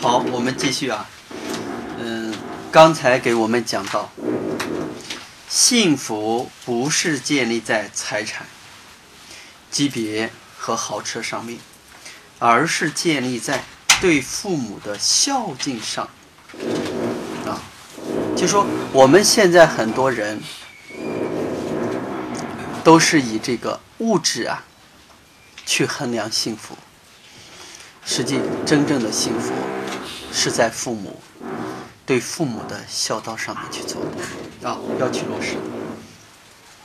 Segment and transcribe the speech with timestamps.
[0.00, 1.08] 好，我们继续啊。
[1.98, 2.32] 嗯，
[2.70, 4.08] 刚才给我们讲到，
[5.48, 8.46] 幸福不是建立在财产、
[9.72, 11.58] 级别和豪车上面，
[12.38, 13.64] 而是建立在
[14.00, 16.08] 对父母的孝敬上。
[17.44, 17.60] 啊，
[18.36, 20.40] 就说我们现在很多人
[22.84, 24.62] 都是以这个物质啊
[25.66, 26.78] 去衡量幸福。
[28.10, 29.52] 实际真正的幸福，
[30.32, 31.20] 是在父母
[32.06, 35.56] 对父母的孝道上面去做的啊，要去落实。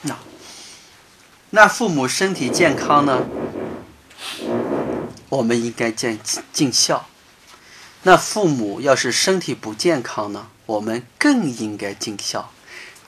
[0.02, 0.18] 那
[1.52, 3.26] 那父母身体健康呢，
[5.30, 6.20] 我们应该尽
[6.52, 7.06] 尽孝；
[8.04, 12.52] 那父母要是身体不健康呢，我们更应该尽孝。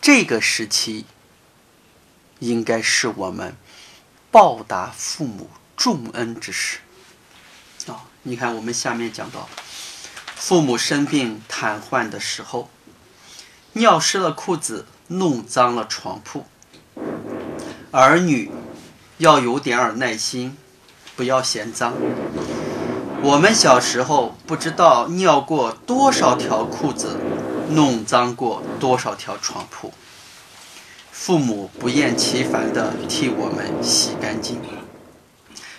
[0.02, 1.06] 这个时期
[2.40, 3.56] 应该是我们
[4.32, 6.80] 报答父母重恩之时。
[7.88, 9.48] 啊，你看，我们下面讲到，
[10.48, 12.70] 父母生病瘫痪的时候，
[13.74, 16.46] 尿湿了裤子，弄脏了床铺，
[17.90, 18.52] 儿女
[19.18, 20.56] 要有点儿耐心，
[21.16, 21.96] 不要嫌脏。
[23.24, 27.18] 我们小时候不知道尿过多少条裤子，
[27.72, 29.92] 弄脏过多少条床铺，
[31.12, 34.62] 父母不厌其烦地替我们洗干净，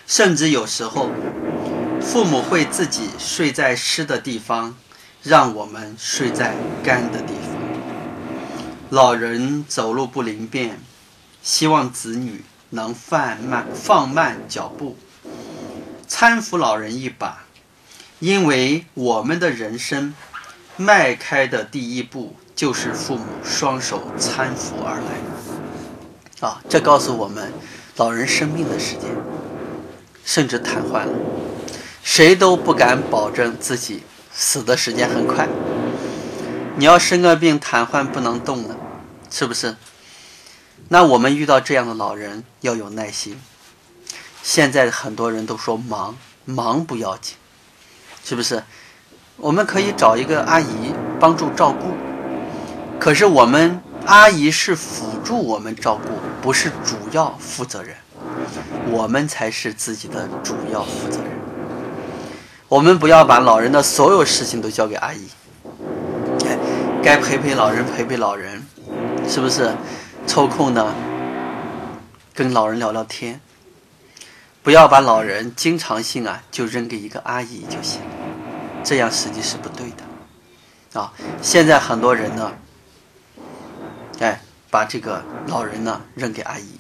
[0.09, 1.09] 甚至有时候。
[2.01, 4.77] 父母会自己睡在湿的地方，
[5.23, 7.57] 让我们睡在干的地方。
[8.91, 10.81] 老人走路不灵便，
[11.43, 14.97] 希望子女能放慢放慢脚步，
[16.09, 17.45] 搀扶老人一把，
[18.21, 20.15] 因为我们的人生
[20.77, 26.49] 迈开的第一步就是父母双手搀扶而来。
[26.49, 27.53] 啊，这告诉我们，
[27.97, 29.11] 老人生病的时间，
[30.25, 31.13] 甚至瘫痪了。
[32.07, 35.49] 谁都不敢保证自己死的时间很快。
[36.77, 38.77] 你要生个病瘫痪不能动了，
[39.29, 39.75] 是不是？
[40.89, 43.41] 那我们遇到这样的老人要有耐心。
[44.41, 47.35] 现在很多人都说忙，忙不要紧，
[48.25, 48.63] 是不是？
[49.39, 51.89] 我们可以找一个阿姨帮助照顾，
[53.01, 56.11] 可是我们阿姨是辅助我们照顾，
[56.41, 57.97] 不是主要负责人，
[58.93, 61.36] 我们才是自己的主要负责人。
[62.69, 65.29] 我们不要把老人的所有事情都交给阿姨，
[67.01, 68.67] 该陪陪老人陪陪老人，
[69.29, 69.73] 是不是？
[70.27, 70.93] 抽空呢，
[72.35, 73.41] 跟老人聊聊天。
[74.65, 78.01] 不要把老人经常性啊就扔给一个阿姨就行，
[78.83, 81.01] 这样实际是不对的。
[81.01, 82.53] 啊，现在很多人呢，
[84.19, 86.73] 哎，把这个老人呢扔给阿姨，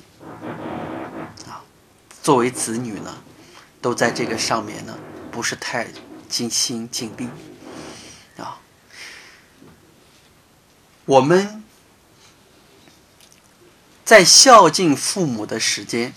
[1.49, 1.63] 啊，
[2.21, 3.15] 作为子女呢，
[3.81, 4.93] 都在这个上面呢。
[5.37, 5.89] 不是太
[6.31, 7.29] 尽心尽力
[8.39, 8.57] 啊！
[11.05, 11.63] 我们
[14.03, 16.15] 在孝敬父母的时间，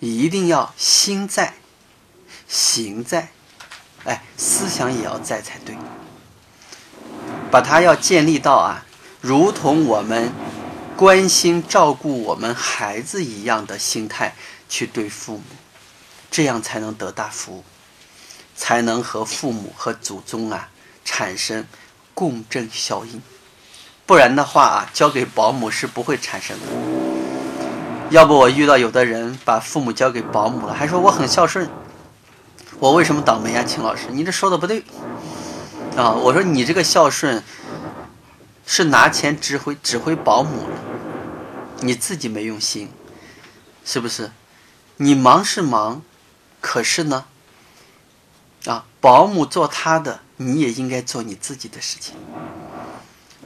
[0.00, 1.56] 一定要心在、
[2.48, 3.28] 行在，
[4.04, 5.76] 哎，思想也要在才对。
[7.50, 8.86] 把它要建立到啊，
[9.20, 10.32] 如同我们
[10.96, 14.34] 关心照顾我们孩子一样的心态
[14.70, 15.44] 去对父母，
[16.30, 17.62] 这样才能得大福。
[18.58, 20.68] 才能和父母和祖宗啊
[21.04, 21.64] 产生
[22.12, 23.22] 共振效应，
[24.04, 26.66] 不然的话啊，交给保姆是不会产生的。
[28.10, 31.70] 要不我遇到有的人把父母交给保姆了，还说我很孝顺，
[32.80, 33.62] 我为什么倒霉呀？
[33.62, 34.82] 秦老师，你这说的不对
[35.96, 36.10] 啊！
[36.10, 37.42] 我说你这个孝顺
[38.66, 40.76] 是拿钱指挥指挥保姆了，
[41.80, 42.90] 你自己没用心，
[43.84, 44.32] 是不是？
[44.96, 46.02] 你忙是忙，
[46.60, 47.26] 可是呢？
[48.68, 52.14] 啊，保姆做他的，你也应该做你自己的事情，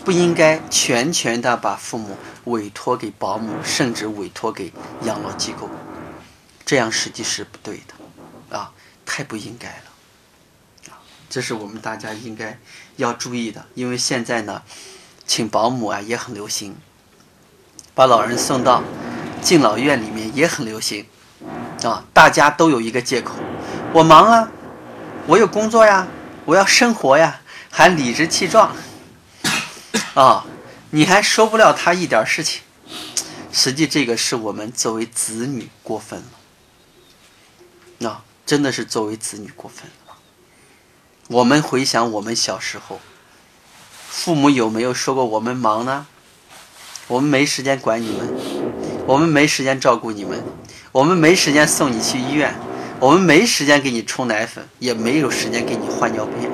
[0.05, 2.17] 不应该全权的把父母
[2.47, 4.73] 委托给保姆，甚至委托给
[5.05, 5.71] 养老机构，
[6.67, 8.73] 这样实际是不对的，啊，
[9.07, 10.99] 太不应该了，啊，
[11.31, 12.59] 这是我们大家应该
[12.97, 14.63] 要注意的，因为现在呢，
[15.25, 16.75] 请保姆啊也很流行，
[17.95, 18.83] 把老人送到
[19.41, 21.07] 敬老院里面也很流行，
[21.85, 23.37] 啊，大家都有一个借口，
[23.93, 24.51] 我忙啊。
[25.27, 26.09] 我有工作呀，
[26.45, 27.41] 我要生活呀，
[27.71, 28.75] 还理直气壮，
[30.15, 30.45] 啊，
[30.91, 32.63] 你还说不了他一点事情，
[33.53, 36.27] 实际这个是我们作为子女过分了，
[37.99, 40.17] 那真的是作为子女过分了。
[41.29, 43.01] 我们回想我们小时候，
[44.09, 46.07] 父母有没有说过我们忙呢？
[47.07, 48.29] 我们没时间管你们，
[49.07, 50.43] 我们没时间照顾你们，
[50.91, 52.55] 我们没时间送你去医院。
[53.03, 56.49] 我们没时间给你冲奶粉，也没有时间给你换尿片，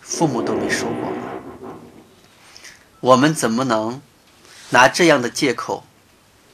[0.00, 1.70] 父母都没说过吗？
[2.98, 4.02] 我们怎么能
[4.70, 5.84] 拿这样的借口，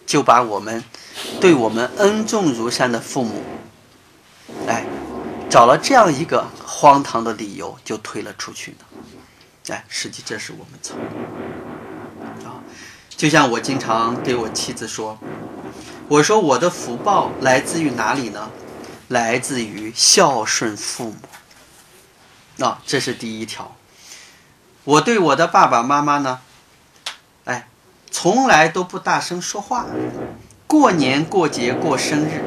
[0.04, 0.84] 就把我们
[1.40, 3.42] 对我们恩重如山的父母，
[4.66, 4.84] 哎，
[5.48, 8.84] 找了这样一个荒唐的理由就推了出去呢？
[9.68, 10.94] 哎，实际这是我们错
[12.44, 12.60] 啊！
[13.16, 15.18] 就像我经常给我妻子说，
[16.06, 18.50] 我说我的福报来自于哪里呢？
[19.08, 22.64] 来自于孝顺父母。
[22.64, 23.75] 啊，这是第一条。
[24.84, 26.40] 我对我的爸爸妈妈呢，
[27.44, 27.69] 哎，
[28.10, 29.87] 从来都不大声说话，
[30.66, 32.43] 过年过节过生日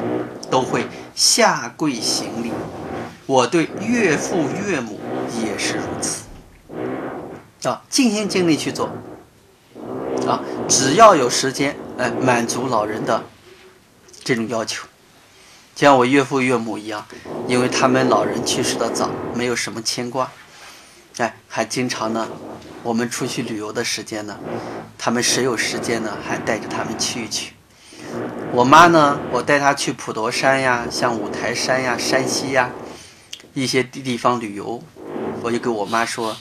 [0.50, 2.52] 都会下跪行礼。
[3.26, 5.00] 我对岳父岳母
[5.40, 6.22] 也是如此。
[7.68, 8.90] 啊，尽心尽力去做，
[10.26, 13.22] 啊，只要有时间，哎，满足老人的
[14.24, 14.84] 这种要求，
[15.74, 17.04] 像我岳父岳母一样，
[17.48, 20.30] 因为他们老人去世的早，没有什么牵挂，
[21.16, 22.28] 哎，还经常呢，
[22.82, 24.38] 我们出去旅游的时间呢，
[24.96, 27.54] 他们谁有时间呢，还带着他们去一去。
[28.52, 32.70] 我妈呢，我带她去普陀山呀，像五台山呀、山西呀
[33.54, 34.82] 一些地地方旅游，
[35.42, 36.36] 我就跟我妈说。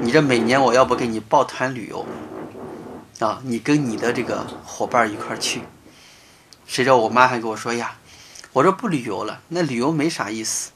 [0.00, 2.04] 你这每年我要不给你报团旅游，
[3.20, 5.62] 啊，你跟你的这个伙伴一块去。
[6.66, 7.96] 谁知道我妈还跟我说呀，
[8.54, 10.70] 我说不旅游了，那旅游没啥意思，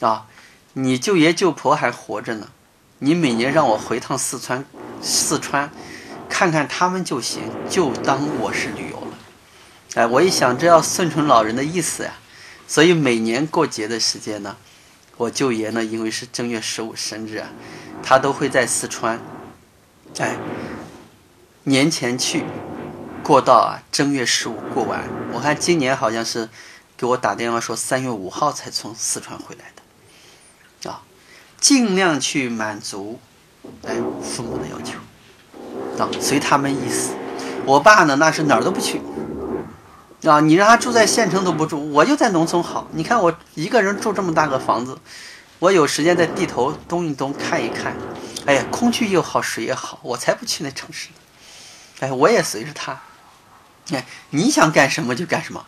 [0.00, 0.26] 啊，
[0.74, 2.48] 你舅爷舅婆还活着呢，
[3.00, 4.64] 你每年让我回趟四川，
[5.02, 5.68] 四川
[6.28, 9.18] 看看他们就行，就当我是旅游了。
[9.94, 12.12] 哎，我一想这要顺从老人的意思呀，
[12.68, 14.56] 所以每年过节的时间呢，
[15.16, 17.48] 我舅爷呢，因为是正月十五生日啊。
[18.04, 19.20] 他都会在四川，
[20.18, 20.36] 哎，
[21.64, 22.44] 年前去，
[23.24, 25.04] 过到啊正月十五过完。
[25.32, 26.48] 我看今年好像是
[27.02, 31.02] 给我打电话说三月五号才从四川回来的，啊，
[31.60, 33.18] 尽量去满足
[33.84, 35.00] 哎父母的要求，
[36.00, 37.12] 啊，随他们意思。
[37.66, 39.02] 我爸呢那是哪儿都不去，
[40.22, 42.86] 啊，你让他住在县城都不住，我就在农村好。
[42.92, 44.96] 你看我一个人住这么大个房子。
[45.58, 47.96] 我有时间在地头东一东看一看，
[48.46, 51.14] 哎呀，空气又好，水也好，我才不去那城市呢。
[51.98, 53.00] 哎，我也随着他，
[53.90, 55.66] 哎，你想干什么就干什么。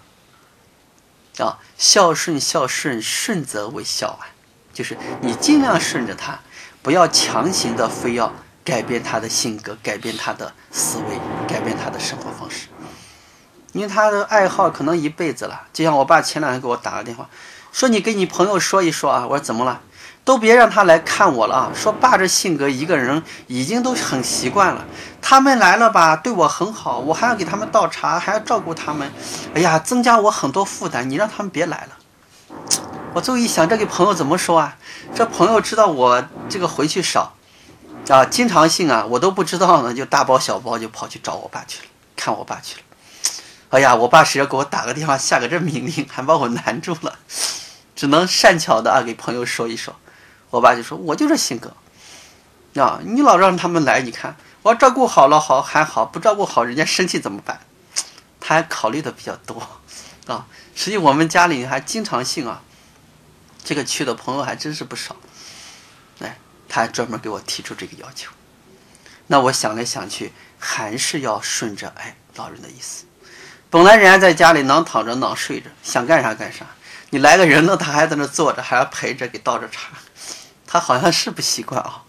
[1.42, 4.30] 啊，孝顺孝顺，顺则为孝啊，
[4.72, 6.38] 就是你尽量顺着他，
[6.82, 8.32] 不要强行的非要
[8.64, 12.68] 改变他的性格，改变他的思维，改变他的生活方式。
[13.72, 17.28] 因为他的爱好可能一辈子了，就像我爸前两天给我打个电话。
[17.72, 19.26] 说你跟你朋友说一说啊！
[19.26, 19.80] 我说怎么了？
[20.24, 21.70] 都别让他来看我了啊！
[21.74, 24.84] 说爸这性格，一个人已经都很习惯了。
[25.20, 29.12] 他们来了吧，对我很好，我还要给他们倒茶，还要照顾他们。
[29.54, 31.08] 哎呀，增加我很多负担。
[31.10, 31.98] 你让他们别来了。
[33.12, 34.76] 我最后一想，这给朋友怎么说啊？
[35.14, 37.34] 这朋友知道我这个回去少
[38.08, 42.82] 啊，经常性啊，我都不知道呢，就大包小包就跑去找我爸去了，看我爸去了。
[43.68, 47.18] 哎呀，我爸谁要给我打个电话，下个这命令，还把我难住了。
[47.94, 49.94] 只能善巧的啊，给朋友说一说。
[50.54, 51.74] 我爸就说：“我就这性格，
[52.80, 57.58] 啊，你老让他们来，你看我照顾好了好还好，不照顾好人家生气怎么办？”
[58.38, 59.60] 他还考虑的比较多，
[60.28, 60.46] 啊，
[60.76, 62.62] 实际我们家里还经常性啊，
[63.64, 65.16] 这个去的朋友还真是不少。
[66.20, 68.30] 哎，他还专门给我提出这个要求。
[69.26, 73.06] 那我想来想去，还是要顺着哎老人的意思。
[73.70, 76.64] 本来人家在家里能躺着能睡着，想干啥干啥。
[77.10, 79.88] 你来个人了，他还在那坐着，还要陪着给倒着茶，
[80.74, 82.02] 他好像是不习惯啊。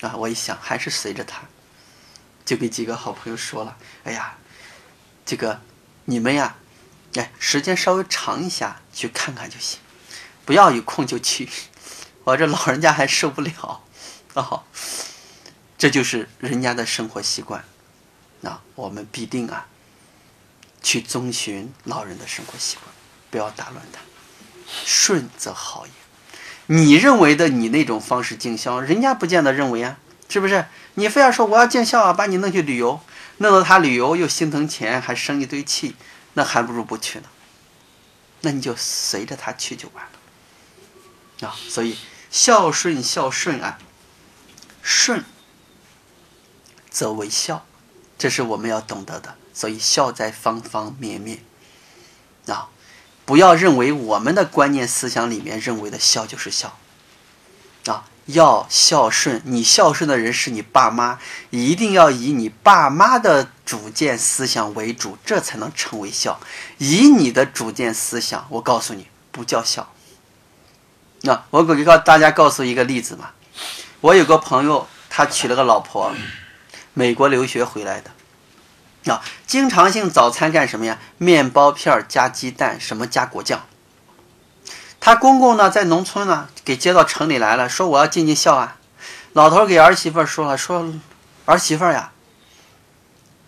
[0.00, 1.42] 啊，我一想还是随着他，
[2.44, 4.36] 就给几个好朋友说了：“哎呀，
[5.24, 5.60] 这个
[6.06, 6.56] 你们呀，
[7.14, 9.78] 哎，时间稍微长一下去看看就行，
[10.44, 11.48] 不要有空就去。
[12.24, 13.84] 我这老人家还受不了
[14.34, 14.64] 啊。
[15.78, 17.64] 这就是人家的生活习惯，
[18.40, 19.68] 那我们必定啊，
[20.82, 22.92] 去遵循老人的生活习惯，
[23.30, 24.00] 不要打乱他。”
[24.84, 25.92] 顺则好也，
[26.66, 30.64] 你认为的你那种方式尽孝，人家不见得认为啊，是不是？
[30.94, 33.00] 你非要说我要尽孝啊，把你弄去旅游，
[33.38, 35.96] 弄到他旅游又心疼钱，还生一堆气，
[36.34, 37.24] 那还不如不去呢。
[38.40, 41.54] 那你就随着他去就完了啊。
[41.68, 41.98] 所以
[42.30, 43.78] 孝顺孝顺啊，
[44.82, 45.24] 顺
[46.88, 47.66] 则为孝，
[48.16, 49.36] 这是我们要懂得的。
[49.52, 51.40] 所以孝在方方面面
[52.46, 52.68] 啊。
[53.24, 56.76] 不要认为我们的观念思想里面认为的孝就是孝，
[57.86, 59.40] 啊，要孝顺。
[59.44, 61.18] 你孝顺的人是你爸妈，
[61.50, 66.38] 一定要以你爸妈的主见思想为主，这才能成为孝。
[66.78, 69.90] 以你的主见思想，我告诉你，不叫孝。
[71.22, 73.30] 那我给告大家告诉一个例子嘛，
[74.02, 76.12] 我有个朋友，他娶了个老婆，
[76.92, 78.10] 美国留学回来的，
[79.06, 80.98] 啊，经常性早餐干什么呀？
[81.18, 83.66] 面包片加鸡蛋，什么加果酱。
[84.98, 88.78] 他公公呢，在农村呢，给接到城里来了，说我要尽尽孝啊。
[89.34, 90.94] 老头给儿媳妇说了，说
[91.44, 92.12] 儿媳妇呀，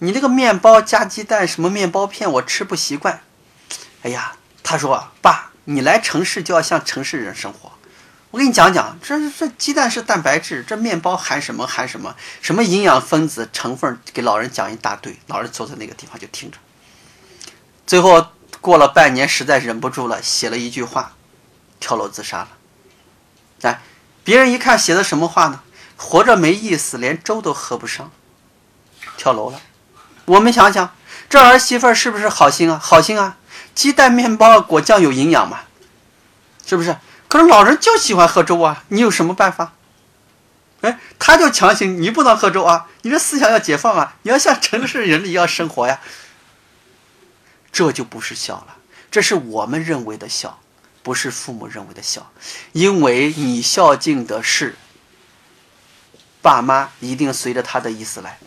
[0.00, 3.22] 你这个面包加鸡蛋，什么面包片，我吃不习惯。
[4.02, 7.72] 哎呀，他说爸，你来城市就要像城市人生活。
[8.36, 15.18] 我给你讲讲，这这鸡蛋是蛋白质，这面包含什么含什么，什么营养分子成分，给老人讲一大堆。
[15.26, 16.58] 老人坐在那个地方就听着。
[17.86, 18.26] 最后
[18.60, 21.14] 过了半年，实在忍不住了，写了一句话，
[21.80, 22.48] 跳楼自杀了。
[23.62, 23.80] 哎，
[24.22, 25.62] 别人一看写的什么话呢？
[25.96, 28.12] 活着没意思，连粥都喝不上，
[29.16, 29.58] 跳楼了。
[30.26, 30.94] 我们想想，
[31.30, 32.78] 这儿媳妇是不是好心啊？
[32.78, 33.38] 好心啊！
[33.74, 35.60] 鸡蛋、面包、果酱有营养嘛？
[36.66, 36.94] 是不是？
[37.28, 38.84] 可是老人就喜欢喝粥啊！
[38.88, 39.72] 你有什么办法？
[40.82, 42.86] 哎，他就强行你不能喝粥啊！
[43.02, 44.16] 你这思想要解放啊！
[44.22, 46.00] 你要像城市人一样生活呀！
[47.72, 48.76] 这就不是孝了，
[49.10, 50.60] 这是我们认为的孝，
[51.02, 52.30] 不是父母认为的孝。
[52.72, 54.76] 因为你孝敬的是
[56.40, 58.38] 爸妈，一定随着他的意思来，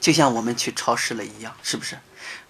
[0.00, 1.98] 就像我们去超市了一样，是不是？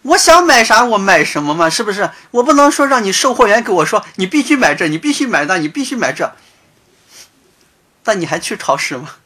[0.03, 2.11] 我想买啥我买什么嘛，是不是？
[2.31, 6.35] 我不能说让你售货员给我说你必须买这，你必须买那，你必须买这。
[8.05, 9.17] 那你还去超市吗？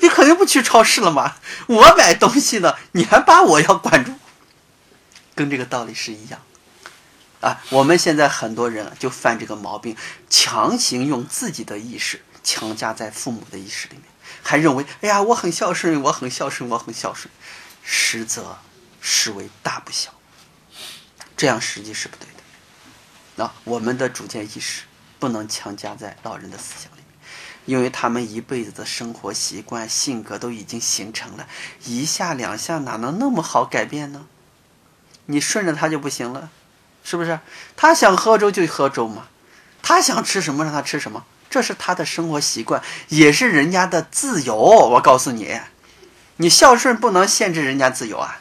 [0.00, 1.36] 你肯定不去超市了嘛。
[1.66, 4.12] 我买东西呢，你还把我要管住，
[5.34, 6.40] 跟这个道理是一样。
[7.40, 9.96] 啊，我们现在很多人就犯这个毛病，
[10.28, 14.04] 强行用自己的意识强加在父母的意识里面，
[14.42, 17.30] 还认为哎呀我很孝顺，我很孝顺，我很孝顺，
[17.82, 18.58] 实则。
[19.04, 20.14] 实为大不孝，
[21.36, 22.42] 这样实际是不对的。
[23.34, 24.84] 那我们的主见意识
[25.18, 27.16] 不能强加在老人的思想里面，
[27.64, 31.48] 因为他们一辈子的生活习惯、性格都已经形成了，
[31.84, 34.26] 一下两下哪能那么好改变呢？
[35.26, 36.50] 你顺着他就不行了，
[37.02, 37.40] 是不是？
[37.74, 39.26] 他想喝粥就喝粥嘛，
[39.82, 44.56] 他想吃什么让他吃什么，这是他的生活习惯，也是人家的自由。
[44.56, 45.60] 我告诉你，
[46.38, 48.40] 你孝顺不能限制人家自由啊。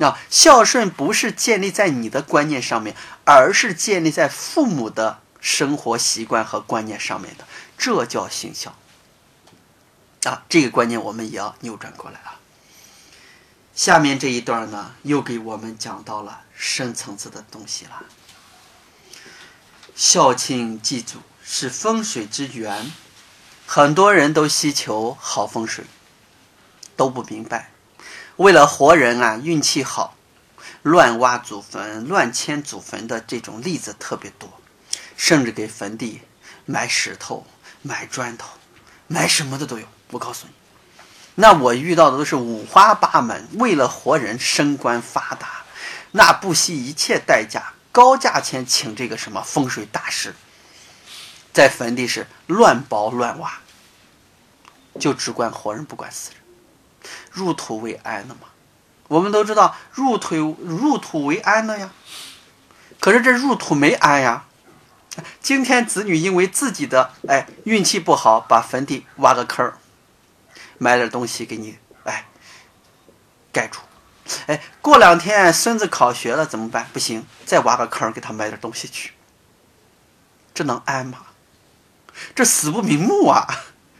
[0.00, 7.44] 啊，孝顺不是建立在你的观念上面，而是建立在父母的生活习惯和观念上面的，
[7.78, 8.76] 这叫行孝。
[10.24, 12.40] 啊，这个观念我们也要扭转过来啊。
[13.72, 18.02] 下面这一段呢，又给我们讲到了深层次的东西了。
[19.94, 22.90] 孝亲祭祖是风水之源，
[23.66, 25.84] 很多人都希求好风水，
[26.96, 27.70] 都不明白。
[28.36, 30.16] 为了活人啊，运气好，
[30.82, 34.58] 乱挖祖坟、乱迁祖坟的这种例子特别多，
[35.18, 36.22] 甚至给坟地
[36.64, 37.46] 埋石头、
[37.82, 38.48] 埋砖头、
[39.06, 39.86] 埋什么的都有。
[40.12, 40.52] 我告诉你，
[41.34, 45.64] 那我遇到的都是五花八门，为了活人升官发达，
[46.12, 50.34] 那不惜一切代价、高价钱请这个什么风水大师，
[51.54, 53.60] 在坟地是乱刨乱挖，
[55.00, 56.40] 就只管活人，不管死人。
[57.30, 58.48] 入土为安了嘛，
[59.08, 61.92] 我们都知道入土入土为安了呀。
[62.98, 64.44] 可是这入土没安呀。
[65.40, 69.78] 今天子女因为自己的哎运气不好，把坟地挖个坑儿，
[70.78, 72.26] 埋点东西给你哎
[73.52, 73.78] 盖住。
[74.46, 76.88] 哎，过两天孙子考学了怎么办？
[76.92, 79.12] 不行，再挖个坑给他买点东西去。
[80.52, 81.18] 这能安吗？
[82.34, 83.46] 这死不瞑目啊！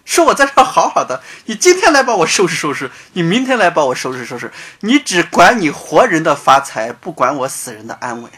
[0.05, 8.29] 说我在这好好的，你今天来帮我收拾收拾，你明天来帮我收拾收拾，你只管你活人的发财，不管我死人的安危，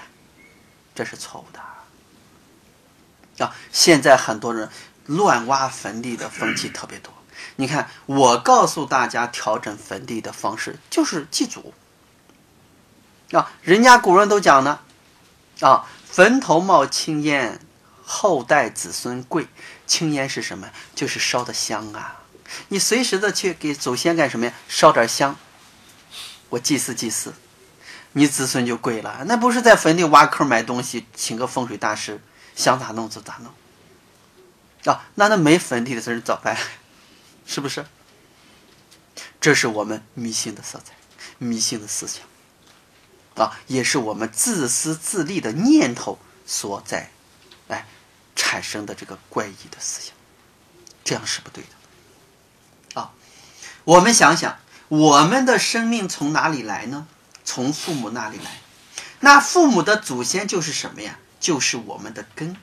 [0.94, 3.44] 这是错误的。
[3.44, 4.70] 啊，现在很多人
[5.06, 7.12] 乱挖坟地的风气特别多。
[7.56, 11.74] 你看，我告诉大家调整坟地的方式就是祭祖。
[13.32, 14.78] 啊，人家古人都讲呢，
[15.58, 17.60] 啊，坟头冒青烟。
[18.08, 19.48] 后代子孙贵，
[19.84, 20.70] 青烟是什么？
[20.94, 22.22] 就是烧的香啊！
[22.68, 24.52] 你随时的去给祖先干什么呀？
[24.68, 25.36] 烧点香，
[26.50, 27.34] 我祭祀祭祀，
[28.12, 29.24] 你子孙就贵了。
[29.26, 32.20] 那不是在坟地挖坑埋东西，请个风水大师，
[32.54, 33.52] 想咋弄就咋弄。
[34.94, 36.56] 啊，那那没坟地的人咋办？
[37.44, 37.84] 是不是？
[39.40, 40.92] 这是我们迷信的色彩，
[41.38, 42.22] 迷信的思想，
[43.44, 47.10] 啊，也是我们自私自利的念头所在。
[47.66, 47.84] 哎。
[48.36, 50.14] 产生的这个怪异的思想，
[51.02, 53.00] 这样是不对的。
[53.00, 53.10] 啊，
[53.82, 57.08] 我们想想，我们的生命从哪里来呢？
[57.44, 58.60] 从父母那里来。
[59.20, 61.18] 那父母的祖先就是什么呀？
[61.40, 62.56] 就是我们的根。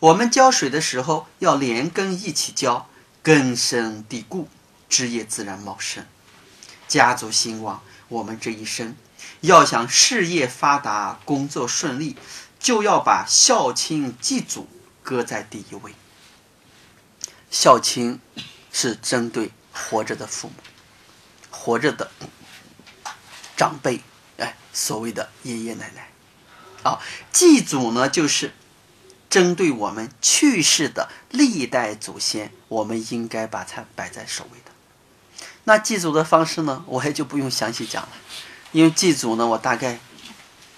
[0.00, 2.88] 我们浇水的时候要连根一起浇，
[3.22, 4.48] 根深蒂固，
[4.88, 6.04] 枝叶自然茂盛，
[6.88, 7.82] 家族兴旺。
[8.08, 8.96] 我们这一生
[9.40, 12.16] 要想事业发达、工作顺利，
[12.62, 14.68] 就要把孝亲祭祖
[15.02, 15.92] 搁在第一位。
[17.50, 18.20] 孝亲
[18.72, 20.54] 是针对活着的父母、
[21.50, 22.10] 活着的
[23.56, 24.00] 长辈，
[24.38, 26.08] 哎，所谓的爷爷奶奶。
[26.82, 26.98] 啊，
[27.32, 28.54] 祭祖呢，就是
[29.28, 34.72] 针对我们去世的历代祖先，我们应该把它摆在首位的。
[35.64, 38.08] 那祭祖的方式呢，我也就不用详细讲了，
[38.72, 40.00] 因为祭祖呢，我大概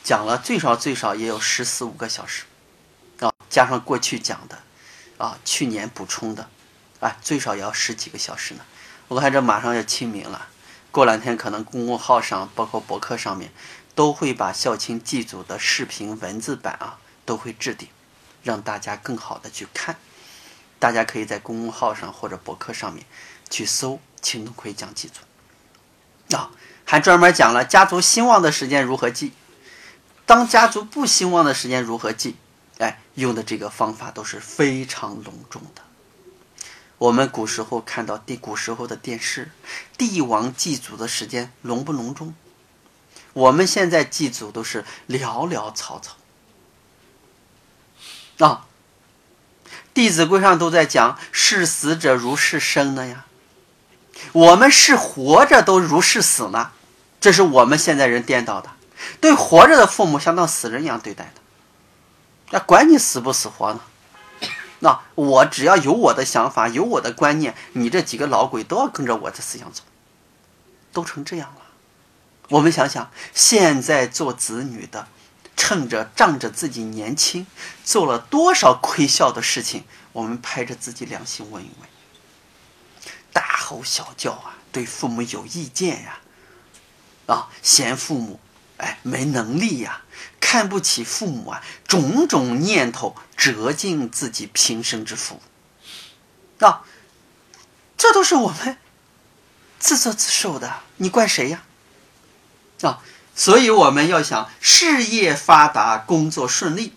[0.04, 2.44] 讲了最少最少也有十四五个小时，
[3.18, 4.58] 啊，加上过去讲的，
[5.18, 6.48] 啊，去年补充的，
[7.00, 8.60] 啊，最少也要十几个小时呢。
[9.08, 10.48] 我看这马上要清明了，
[10.92, 13.50] 过两天可能公众号上，包括博客上面。
[13.96, 17.88] 都会把孝亲祭祖的视频文字版啊，都会置顶，
[18.42, 19.94] 让大家更好的去看。
[20.80, 23.06] 大家可以在公众号上或者博客上面
[23.48, 25.20] 去搜“秦东奎讲祭祖”，
[26.36, 26.50] 啊，
[26.84, 29.32] 还专门讲了家族兴旺的时间如何祭，
[30.26, 32.36] 当家族不兴旺的时间如何祭。
[32.78, 35.82] 哎，用的这个方法都是非常隆重的。
[36.98, 39.52] 我们古时候看到帝古时候的电视，
[39.96, 42.34] 帝王祭祖的时间隆不隆重？
[43.32, 46.16] 我们现在祭祖都是潦潦草草
[48.44, 48.66] 啊，
[49.92, 53.26] 《弟子规》上都在讲“视死者如视生”的呀，
[54.32, 56.72] 我们是活着都如视死呢，
[57.20, 58.70] 这是我们现在人颠倒的，
[59.20, 61.40] 对活着的父母像当死人一样对待的，
[62.50, 63.80] 那管你死不死活呢？
[64.80, 69.82] 那我只要有我的想法，有我的观念，你这几个老鬼都要跟着我的思想走，
[70.92, 71.62] 都成这样了。
[72.50, 75.08] 我们想想，现在做子女的，
[75.56, 77.46] 趁着仗着自己年轻，
[77.82, 79.84] 做了多少亏孝的事情？
[80.12, 81.88] 我们拍着自己良心问一问。
[83.32, 86.18] 大吼小叫啊，对父母有意见呀，
[87.26, 88.38] 啊，嫌父母
[88.78, 90.02] 哎没能力呀，
[90.40, 95.40] 看不起父母啊，种种念头折尽自己平生之福，
[96.60, 96.82] 啊，
[97.96, 98.76] 这都是我们
[99.78, 101.62] 自作自受的，你怪谁呀？
[102.82, 103.00] 啊，
[103.34, 106.94] 所以我们要想事业发达、工作顺利，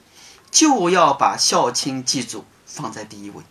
[0.52, 3.44] 就要把孝亲祭祖放在第一位。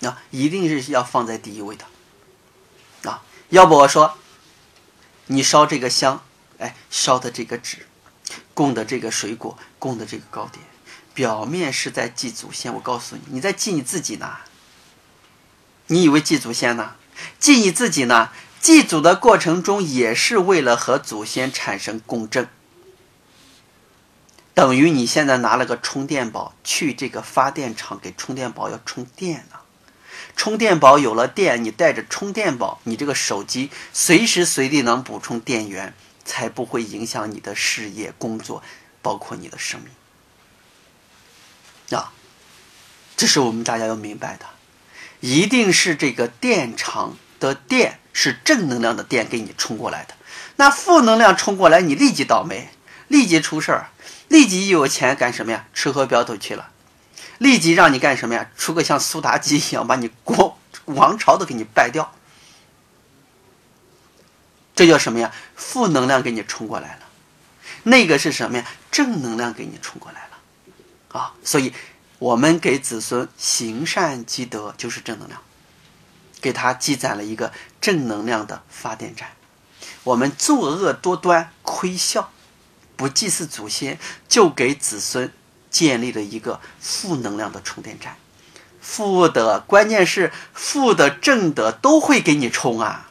[0.00, 3.10] 那一定是要放在第一位的。
[3.10, 4.18] 啊，要不我说，
[5.26, 6.22] 你烧这个香，
[6.58, 7.86] 哎，烧的这个纸，
[8.54, 10.64] 供的这个水果，供的这个糕点，
[11.14, 14.36] 表面是在祭祖先，我告诉你，你在祭你自己呢。
[15.88, 16.96] 你以为祭祖先呢？
[17.38, 18.30] 祭你自己呢？
[18.60, 22.48] 祭祖的过程中，也是为了和祖先产生共振，
[24.54, 29.58] 等于你现在拿了个充电宝去这个发电厂给充电宝要充电呢。
[30.34, 35.94] 充电宝有了电，你带着充电宝，你这个手机随时随地能补充电源，
[36.26, 38.62] 才不会影响你的事业、工作，
[39.00, 41.98] 包括你的生命。
[41.98, 42.12] 啊，
[43.16, 44.44] 这是我们大家要明白的，
[45.20, 48.00] 一定是这个电厂的电。
[48.18, 50.14] 是正能量的电给你冲过来的，
[50.56, 52.70] 那负能量冲过来，你立即倒霉，
[53.08, 53.90] 立即出事儿，
[54.28, 55.66] 立即一有钱干什么呀？
[55.74, 56.70] 吃喝嫖赌去了，
[57.36, 58.48] 立即让你干什么呀？
[58.56, 62.14] 出个像苏妲己一样，把你国王朝都给你败掉。
[64.76, 65.32] 这叫什么呀？
[65.56, 67.00] 负能量给你冲过来了，
[67.82, 68.64] 那个是什么呀？
[68.92, 71.72] 正能量给你冲过来了，啊，所以
[72.20, 75.40] 我们给子孙行善积德就是正能量。
[76.38, 79.30] 给他积攒了一个正能量的发电站。
[80.04, 82.30] 我们作恶多端、亏孝、
[82.94, 85.32] 不祭祀祖先，就给子孙
[85.70, 88.16] 建立了一个负能量的充电站。
[88.80, 93.05] 负的，关键是负的、正的都会给你充啊！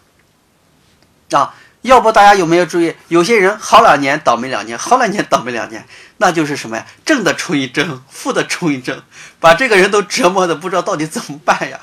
[1.36, 2.95] 啊，要不大家有没有注意？
[3.08, 5.86] 有些人好两年倒霉两年，好两年倒霉两年，
[6.17, 6.88] 那就是什么呀？
[7.06, 9.04] 正的冲一正，负的冲一正，
[9.39, 11.82] 把这个人都折磨的不知道到底怎么办呀！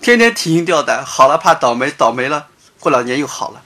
[0.00, 3.62] 天天提心吊胆，好了怕倒霉，倒霉了过两年又好了。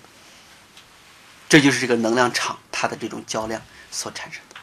[1.48, 4.56] 这就是这个能量场它的这种较量所产生的。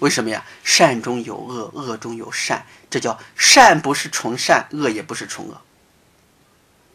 [0.00, 0.44] 为什么呀？
[0.64, 5.60] 善中有恶，恶中有善，这叫善不是纯善，恶也不是纯恶。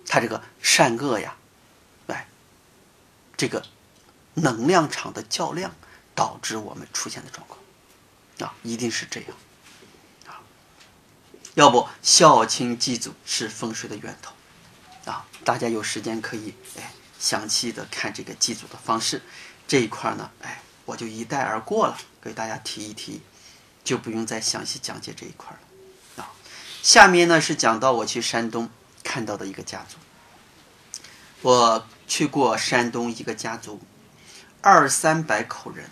[0.06, 1.36] 它这个善恶呀，
[3.42, 3.66] 这个
[4.36, 5.74] 能量场的较量
[6.14, 7.60] 导致我们出现的状况
[8.48, 9.32] 啊，一定是这样
[10.28, 10.38] 啊。
[11.56, 14.32] 要不孝亲祭祖是风水的源头，
[15.12, 19.24] 啊，大家有时间可以哎详细的看这个祭祖的方式，
[19.68, 23.24] 这一块呢，哎，我就一带而过了，给大家提一提，
[23.84, 26.30] 就不用再详细讲解这一块了，啊，
[26.84, 28.70] 下面呢是讲到我去山东
[29.02, 29.98] 看到的一个家族。
[31.42, 33.80] 我去过山东一个家族，
[34.60, 35.90] 二三百口人，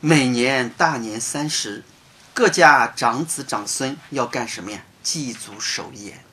[0.00, 1.84] 每年大年三十，
[2.34, 4.82] 各家长子长孙要干什么呀？
[5.04, 6.24] 祭祖守业。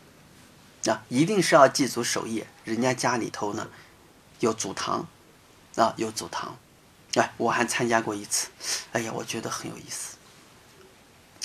[0.88, 2.48] 啊，一定是要祭祖守业。
[2.64, 3.70] 人家家里头呢
[4.40, 5.08] 有祖堂，
[5.76, 6.58] 啊有祖堂。
[7.14, 8.48] 哎，我还参加过一次，
[8.94, 10.18] 哎呀，我觉得很有意思。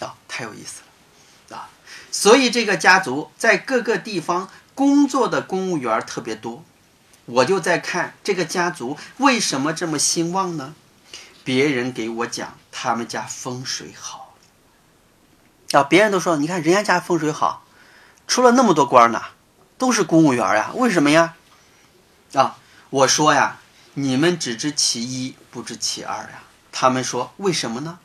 [0.03, 0.81] 啊，太有意思
[1.51, 1.68] 了，啊，
[2.11, 6.64] 所以这个家族在各个地方工作的公务员特别多。
[7.27, 10.75] 我就在看这个家族为什么这么兴旺呢？
[11.45, 14.35] 别人给我讲，他们家风水好。
[15.73, 17.65] 啊，别人都说，你看人家家风水好，
[18.27, 19.23] 出了那么多官呢，
[19.77, 21.35] 都是公务员呀，为什么呀？
[22.33, 22.59] 啊，
[22.91, 23.59] 我说呀，
[23.95, 26.43] 你们只知其一，不知其二呀。
[26.73, 27.99] 他们说为什么呢？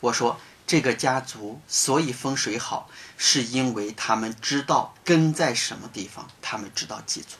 [0.00, 0.40] 我说。
[0.66, 7.36] 这个家族所以风水好，是因为他们知道根在什么地方，他们知道祭祖。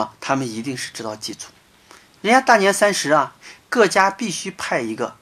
[0.00, 1.46] 啊，他们一定是知道祭祖。
[2.22, 3.34] 人家大年三十啊，
[3.68, 5.16] 各家必须派一个，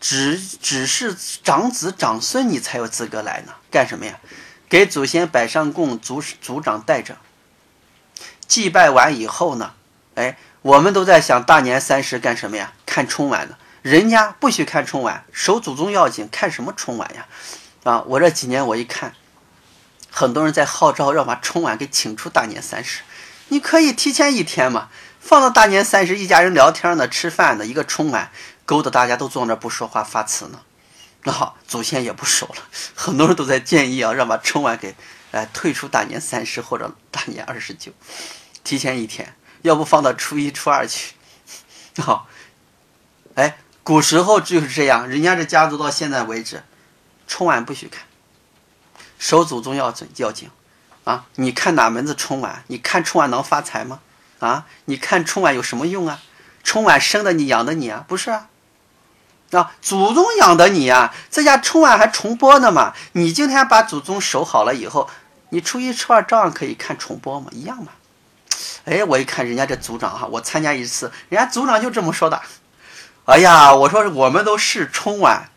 [0.00, 3.54] 只只是长子长孙你才有资格来呢。
[3.70, 4.18] 干什么呀？
[4.68, 7.16] 给祖先摆上供，族族长带着。
[8.46, 9.74] 祭拜完以后呢，
[10.14, 12.72] 哎，我们都在想大年三十干什么呀？
[12.86, 13.56] 看春晚呢。
[13.82, 17.26] 人家不许看春晚，守祖宗要紧，看什么春晚呀？
[17.84, 19.14] 啊，我这几年我一看，
[20.10, 23.02] 很多人在号召要把春晚给请出大年三十，
[23.50, 24.88] 你可以提前一天嘛，
[25.20, 28.32] 放到大年三十，一家人聊天呢，吃饭呢，一个春晚，
[28.64, 30.62] 勾得大家都坐那不说话发词呢，
[31.24, 32.62] 那好，祖先也不守了，
[32.94, 34.96] 很多人都在建议啊，让把春晚给
[35.30, 37.92] 哎退出大年三十或者大年二十九，
[38.64, 41.14] 提前一天，要不放到初一初二去，
[41.98, 42.26] 好，
[43.34, 43.58] 哎。
[43.82, 46.62] 古时候就是这样，人家这家族到现在为止，
[47.26, 48.04] 春晚不许看，
[49.18, 50.48] 守祖宗要紧要紧，
[51.04, 51.24] 啊！
[51.36, 52.62] 你看哪门子春晚？
[52.66, 54.00] 你看春晚能发财吗？
[54.38, 54.66] 啊！
[54.84, 56.20] 你看春晚有什么用啊？
[56.62, 58.04] 春晚生的你养的你啊？
[58.06, 58.48] 不是啊，
[59.52, 59.72] 啊！
[59.80, 62.94] 祖宗养的你呀，这家春晚还重播呢嘛？
[63.12, 65.08] 你今天把祖宗守好了以后，
[65.48, 67.92] 你初一初二照样可以看重播嘛，一样嘛。
[68.84, 72.40] 哎，我一看人家这组长哈，我参加一次，人家组长就这么说的。
[73.24, 75.50] 哎呀，我说我们都视春晚，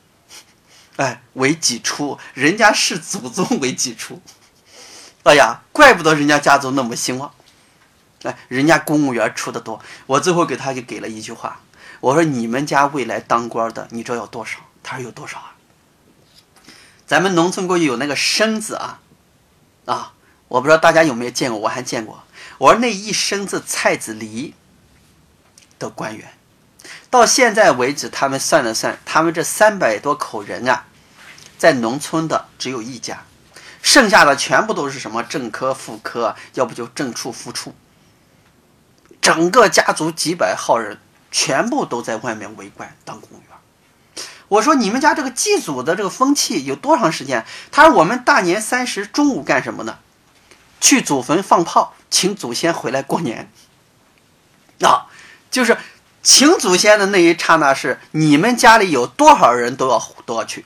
[0.95, 4.21] 哎为己出，人家视祖宗为己出。
[5.23, 7.31] 哎呀，怪不得人家家族那么兴旺。
[8.23, 9.81] 哎，人家公务员出的多。
[10.05, 11.59] 我最后给他就给了一句话，
[11.99, 14.59] 我说你们家未来当官的，你知道有多少？
[14.81, 15.55] 他说有多少啊？
[17.05, 18.99] 咱们农村过去有那个生字啊，
[19.85, 20.13] 啊，
[20.47, 22.23] 我不知道大家有没有见过，我还见过。
[22.57, 24.53] 我说那一生字菜子梨
[25.77, 26.33] 的官员。
[27.09, 30.85] 到现在为止，他们算了算，他们这三百多口人啊，
[31.57, 33.23] 在农村的只有一家，
[33.83, 37.75] 剩下的全部都是什么正科、副科，要不就正处、副处。
[39.21, 40.97] 整个家族几百号人，
[41.29, 44.25] 全部都在外面围观当公务员。
[44.47, 47.45] 我说你们家这个祭祖的这个风气有多长时间？
[47.71, 49.99] 他说我们大年三十中午干什么呢？
[50.81, 53.51] 去祖坟放炮，请祖先回来过年。
[54.81, 55.05] 啊，
[55.51, 55.77] 就是。
[56.25, 60.65] 请祖先的那一刹那，是你们家里有多少人都要都要去，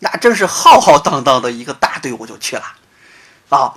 [0.00, 2.64] 那真是浩浩荡荡的一个大队伍就去了，
[3.48, 3.74] 啊，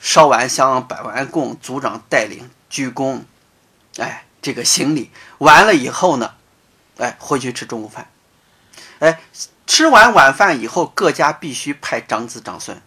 [0.00, 3.22] 烧完香，摆完供，组长带领鞠躬，
[3.98, 6.34] 哎，这个行礼完了以后呢，
[6.98, 8.10] 哎，回去吃中午饭，
[8.98, 9.20] 哎，
[9.66, 12.82] 吃完晚饭以后，各家必须派长子长孙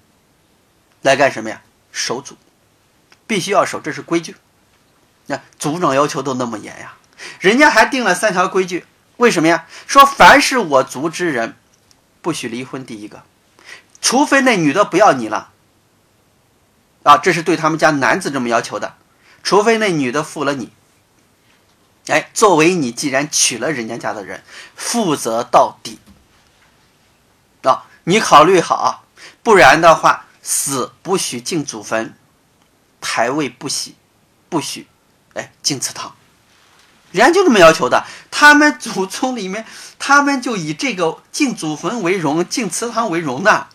[1.01, 1.61] 来干什么呀？
[1.91, 2.35] 守祖，
[3.25, 4.35] 必须要守，这是规矩。
[5.27, 6.93] 那组长要求都那么严呀。
[7.39, 8.85] 人家还定了三条规矩，
[9.17, 9.65] 为什么呀？
[9.87, 11.55] 说凡是我族之人，
[12.27, 12.85] 不许离婚。
[12.85, 13.23] 第一个，
[14.01, 15.53] 除非那女的不要你了，
[17.03, 18.97] 啊，这是对他们家男子这么要求的。
[19.43, 20.73] 除非那女的负了你，
[22.07, 24.43] 哎，作为你既然娶了人家家的人，
[24.75, 25.99] 负责到底。
[27.63, 29.07] 啊，你考虑好啊，
[29.41, 32.13] 不然的话，死不许进祖坟，
[32.99, 33.95] 牌位不许，
[34.49, 34.87] 不许，
[35.33, 36.13] 哎，进祠堂。
[37.17, 39.65] 人家就这么要求的，他们祖宗里面，
[39.97, 43.69] 他们就以这个进祖坟为荣，进祠堂为荣的。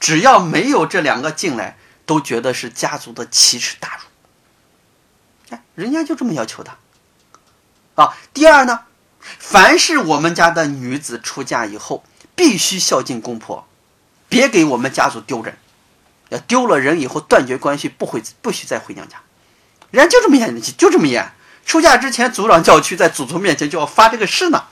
[0.00, 5.54] 只要没有这两个进来，都觉得是家族的奇耻大辱。
[5.54, 6.72] 哎，人家就这么要求的。
[7.94, 8.80] 啊，第二呢，
[9.20, 13.68] 凡是我们家的女子出嫁以后，必须孝敬公婆，
[14.28, 15.56] 别给我们家族丢人。
[16.30, 19.20] 要丢了人以后，断绝关系，不回，不许再回娘家。
[19.92, 21.32] 人家就这么严，就这么严。
[21.68, 24.64] 出嫁之前，族长叫去，在祖宗面前就要发这个誓呢。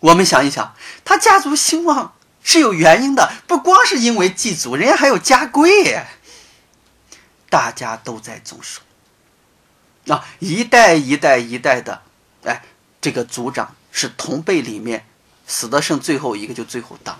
[0.00, 6.04] 我们想一想，他家族兴旺，是有原因的，不光是因为祭祖，人家还有家规，
[7.48, 8.82] 大家都在遵守。
[10.08, 12.02] 啊，一代一代一代的，
[12.44, 12.62] 哎，
[13.00, 15.06] 这个族长是同辈里面
[15.46, 17.18] 死的剩最后一个就最后当，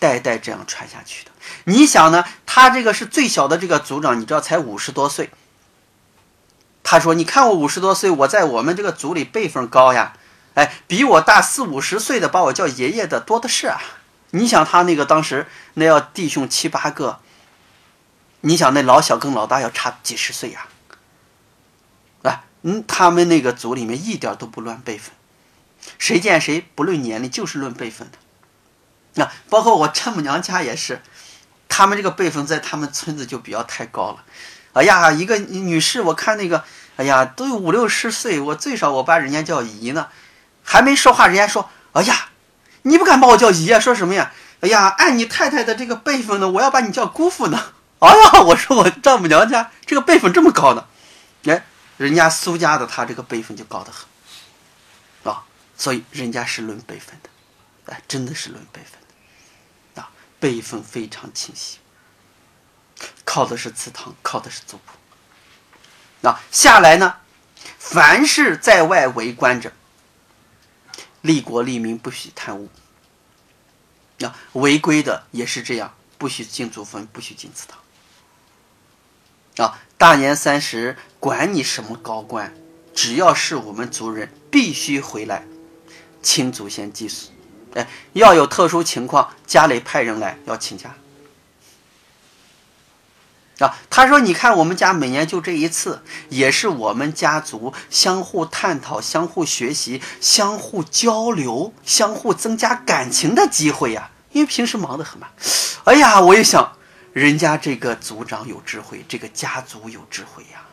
[0.00, 1.30] 代代这样传下去的。
[1.66, 2.24] 你想呢？
[2.44, 5.30] 他这个是最小的这个族长，你知道才五十多岁。
[6.84, 10.12] 他说：“你看我五十多岁，我在我们这个组里辈分高呀，
[10.54, 13.80] 哎，比我大四五十岁的把我叫爷爷的多的是啊。
[14.30, 17.18] 你想他那个当时那要弟兄七八个，
[18.42, 20.66] 你想那老小跟老大要差几十岁呀？”
[22.22, 25.12] 啊嗯，他们那个组里面一点都不乱辈分，
[25.98, 28.18] 谁见谁不论年龄就是论辈分的。
[29.14, 31.02] 那包括我丈母娘家也是，
[31.68, 34.24] 他们这个辈分在他们村子就比较太高了。
[34.74, 36.62] 哎呀，一个女士，我看那个，
[36.96, 40.08] 哎呀，都有五六十岁，我最少我把人家叫姨呢，
[40.62, 42.28] 还没说话，人家说，哎呀，
[42.82, 43.80] 你不敢把我叫姨啊？
[43.80, 44.32] 说什么呀？
[44.60, 47.72] 哎呀，按你太太的这个辈分呢，我要把你叫姑父呢。
[48.00, 50.86] 哎呀，我说我丈母娘家这个辈分这么高呢，
[51.46, 51.64] 哎。
[51.96, 55.44] 人家苏家的他这个辈分就高得很，啊，
[55.76, 57.30] 所以人家是论辈分的，
[57.92, 58.98] 哎，真的是论辈分
[59.94, 60.10] 的，啊，
[60.40, 61.78] 辈分非常清晰，
[63.24, 64.92] 靠的是祠堂，靠的是族谱。
[66.20, 67.16] 那下来呢，
[67.78, 69.72] 凡是在外为官者，
[71.20, 72.68] 利国利民，不许贪污。
[74.18, 79.66] 那，违规的也是这样，不许进祖坟，不许进祠堂。
[79.66, 82.54] 啊，大年三十，管你什么高官，
[82.94, 85.46] 只要是我们族人，必须回来
[86.22, 87.30] 请祖先祭祀。
[87.74, 90.94] 哎，要有特殊情况，家里派人来要请假。
[93.58, 104.10] 啊，他说：“你看，我们家每年就这一次，也是我们家族相互探讨、相互学习、相互交流、相互增加感情的机会呀。
[104.32, 105.28] 因为平时忙得很嘛。
[105.84, 106.72] 哎呀，我一想。”
[107.14, 110.64] 人家这个族长有智慧，这个家族有智慧呀。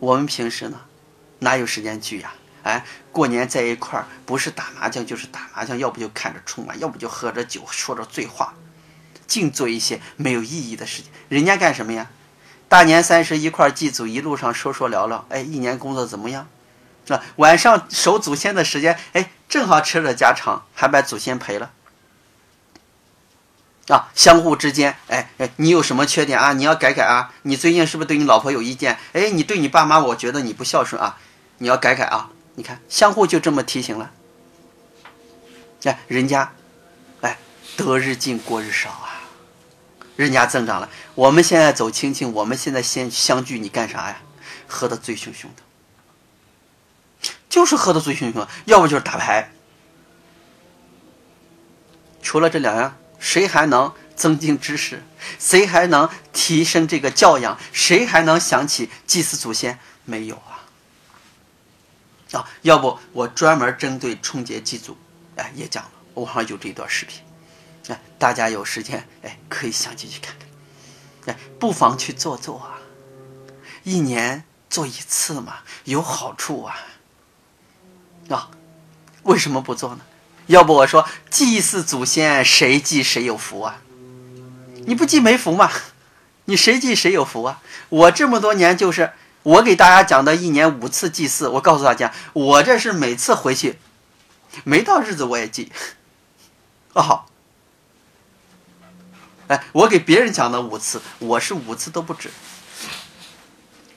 [0.00, 0.80] 我们平时呢，
[1.38, 2.34] 哪有时间聚呀？
[2.64, 8.52] 哎，过年在一块儿，不是打麻将就是打麻将，要不就看着春晚，要不就喝着酒说着醉话，
[9.26, 11.10] 净做一些没有意义的事情。
[11.28, 12.10] 人家干什么呀？
[12.68, 16.48] 大年三十一块祭祖，一路上说说聊聊，哎，一年工作怎么样？
[17.06, 17.22] 是吧？
[17.36, 21.70] 晚上守祖先的时间，哎，正好吃着家常，还把祖先陪了。
[23.86, 26.52] 啊，相互之间，哎哎，你有什么缺点啊？
[26.54, 27.32] 你要改改啊！
[27.42, 28.98] 你最近是不是对你老婆有意见？
[29.12, 31.16] 哎，你对你爸妈，我觉得你不孝顺啊，
[31.58, 32.30] 你要改改啊！
[32.56, 34.10] 你看，相互就这么提醒了。
[35.84, 36.52] 哎，人家，
[37.20, 37.38] 哎，
[37.76, 39.05] 得日进，过日少，
[40.16, 40.88] 人家增长了。
[41.14, 44.20] 我们现在走亲戚，我们现在先相聚，你干啥呀？
[44.66, 49.52] 喝的醉醺醺的，就是喝的醉醺醺，要不就是打牌。
[52.20, 52.96] 除了这两样。
[53.18, 55.02] 谁还能增进知识？
[55.38, 57.58] 谁还能提升这个教养？
[57.72, 59.78] 谁还能想起祭祀祖先？
[60.04, 60.60] 没有啊！
[62.32, 64.98] 啊，要不我专门针对春节祭祖，
[65.36, 67.22] 哎，也讲了，网上有这一段视频，
[67.88, 70.34] 哎，大家有时间，哎，可以详细去看
[71.24, 72.78] 看，哎，不妨去做做啊！
[73.84, 76.76] 一年做一次嘛，有好处啊！
[78.28, 78.50] 啊，
[79.22, 80.00] 为什么不做呢？
[80.46, 83.80] 要不我说祭祀祖先，谁祭谁有福啊？
[84.86, 85.70] 你不祭没福吗？
[86.46, 87.62] 你谁祭谁有福啊？
[87.88, 93.78] 我这么多年就是我给大家讲的一年五次祭祀，我告诉大家，我这是每次回去
[94.64, 95.70] 没到日子我也祭。
[96.92, 97.28] 哦好，
[99.48, 102.30] 哎，我给别人讲的五次，我是五次都不止。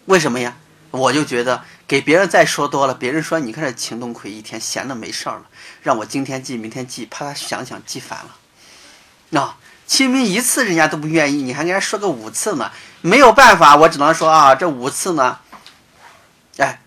[0.06, 0.56] 为什么呀？
[0.92, 5.44] 我就觉得给别人再说多了，别人说你看这秦东魁一天闲的没事儿了，
[5.84, 8.36] 让我今天记明天记，怕他想想记烦了。
[9.30, 12.72] 那清明一次人家都不愿意，你还跟人说个五次呢？
[13.02, 15.40] 没有办法，我只能说啊，这五次呢，
[16.58, 16.82] 哎，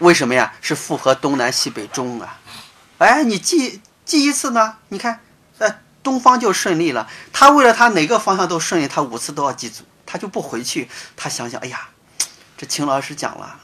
[0.00, 0.52] 为什么呀？
[0.60, 2.40] 是符合东南西北中啊。
[2.98, 4.78] 哎，你记记一次呢？
[4.88, 5.20] 你看，
[5.58, 7.10] 呃，东方就顺利了。
[7.32, 10.88] 他为了他哪个方向都顺利，他五次都要记住，他就不回去。
[11.16, 11.88] 他想想，哎呀。
[12.58, 13.60] 这秦老师讲了，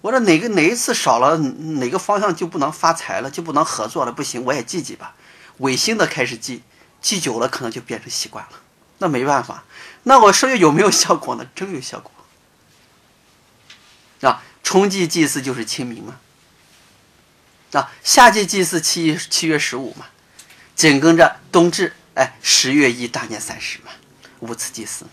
[0.00, 5.16] 我说哪个哪一次少了哪个方向就不能发财了，就不能合作了，不行，我也记记吧。
[5.56, 6.62] 违心的开始记，
[7.00, 8.60] 记久了可能就变成习惯了。
[8.98, 9.64] 那没办法，
[10.04, 11.48] 那我说有没有效果呢？
[11.52, 12.12] 真有效果。
[14.28, 16.20] 啊，春季祭祀就是清明嘛。
[17.72, 20.06] 啊，夏季祭祀七七月十五嘛，
[20.78, 23.90] 紧跟着冬至，哎，十月一大年三十嘛，
[24.38, 25.10] 五次祭祀嘛。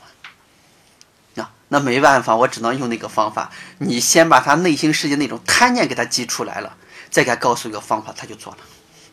[1.34, 3.52] 那那没办法，我只能用那个方法。
[3.80, 6.78] 你先把他内心世界那种贪念给他激出来了，
[7.10, 8.60] 再给他告诉一个方法，他就做了。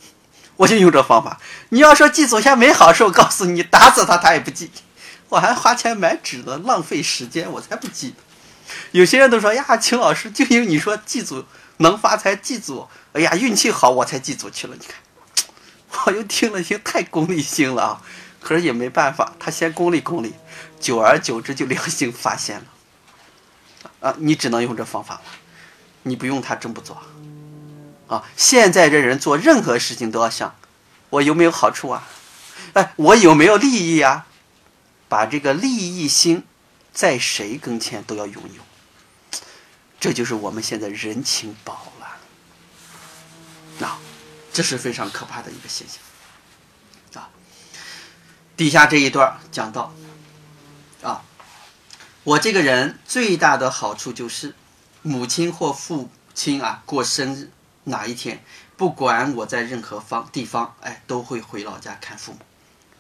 [0.57, 1.41] 我就用这方法。
[1.71, 4.71] 你要说祭祖先没好处，我告诉你，打死他他也不祭。
[5.31, 8.15] 我还花钱买纸呢，浪费时间，我才不记。
[8.91, 11.47] 有些人都说呀，秦老师，就因为你说祭祖
[11.79, 14.77] 能发财，祭祖，哎呀，运气好，我才祭祖去了。
[14.79, 14.97] 你看，
[16.07, 18.03] 我 又听了听，太功利性了啊！
[18.41, 20.35] 可是也没办法，他先功利功利，
[20.81, 22.65] 久而久之就良心发现了。
[24.01, 25.23] 啊，你只能用这方法了，
[26.03, 27.01] 你不用他真不做。
[28.09, 30.55] 啊，现在这人做任何事情都要想，
[31.11, 32.09] 我有没有好处啊？
[32.73, 34.27] 哎，我有没有利益啊？
[35.09, 36.45] 把这个利益心。
[36.95, 38.61] 在谁跟前都要拥有，
[39.99, 42.02] 这就是我们现在人情薄了，
[44.53, 47.31] 这是非常可怕的一个现象，啊，
[48.57, 49.93] 底下这一段讲到，
[51.03, 51.25] 啊，
[52.25, 54.55] 我这个人最大的好处就是，
[55.01, 57.51] 母亲或父亲啊过生日
[57.85, 58.45] 哪一天，
[58.77, 62.39] 不管我在任何方地方，哎，都会回老家看父母，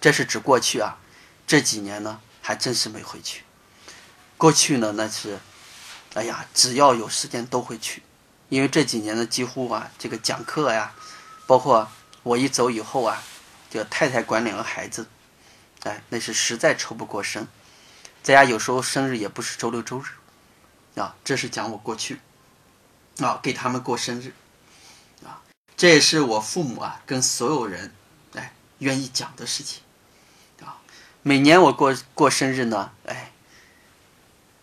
[0.00, 0.96] 这是指过去啊，
[1.46, 3.42] 这几年呢还真是没回去。
[4.38, 5.38] 过去呢，那是，
[6.14, 8.02] 哎呀，只要有时间都会去，
[8.48, 10.92] 因为这几年呢，几乎啊，这个讲课呀，
[11.52, 11.86] 包括
[12.22, 13.22] 我一走以后啊，
[13.68, 15.06] 这太太管两个孩子，
[15.82, 17.46] 哎，那是实在抽不过身，
[18.22, 22.18] 在家有时候生日也不是周六周日，啊，这是讲我过去，
[23.18, 24.32] 啊，给他们过生日，
[25.26, 25.42] 啊，
[25.76, 27.92] 这也是我父母啊跟所有人，
[28.34, 29.82] 哎，愿意讲的事情，
[30.64, 30.80] 啊，
[31.20, 33.30] 每年我过过生日呢，哎。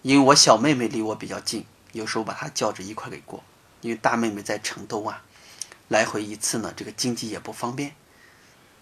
[0.02, 3.44] 因为我小妹妹离我比较近，有时候把她叫着一块给过。
[3.82, 5.22] 因为大妹妹在成都啊，
[5.90, 7.94] 来回一次呢，这个经济也不方便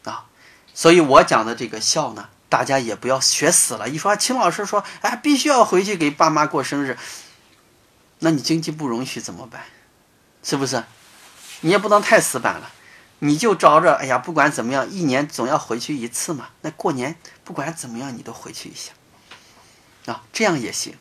[0.04, 0.26] 啊。
[0.74, 3.89] 所以我讲的这个孝呢，大家也不要学死了。
[3.89, 6.96] 一说秦老师说，哎，必须要回去给爸妈过生日，
[8.20, 9.63] 那你经济不允许怎么办？
[10.43, 10.84] 是不是？
[11.62, 12.72] 你也不能太死板了，
[13.20, 16.50] 你就找着，哎呀，不管怎么样，一年总要回去一次嘛。
[16.62, 18.91] 那过年不管怎么样，你都回去一下
[20.12, 20.96] 啊，这样也行。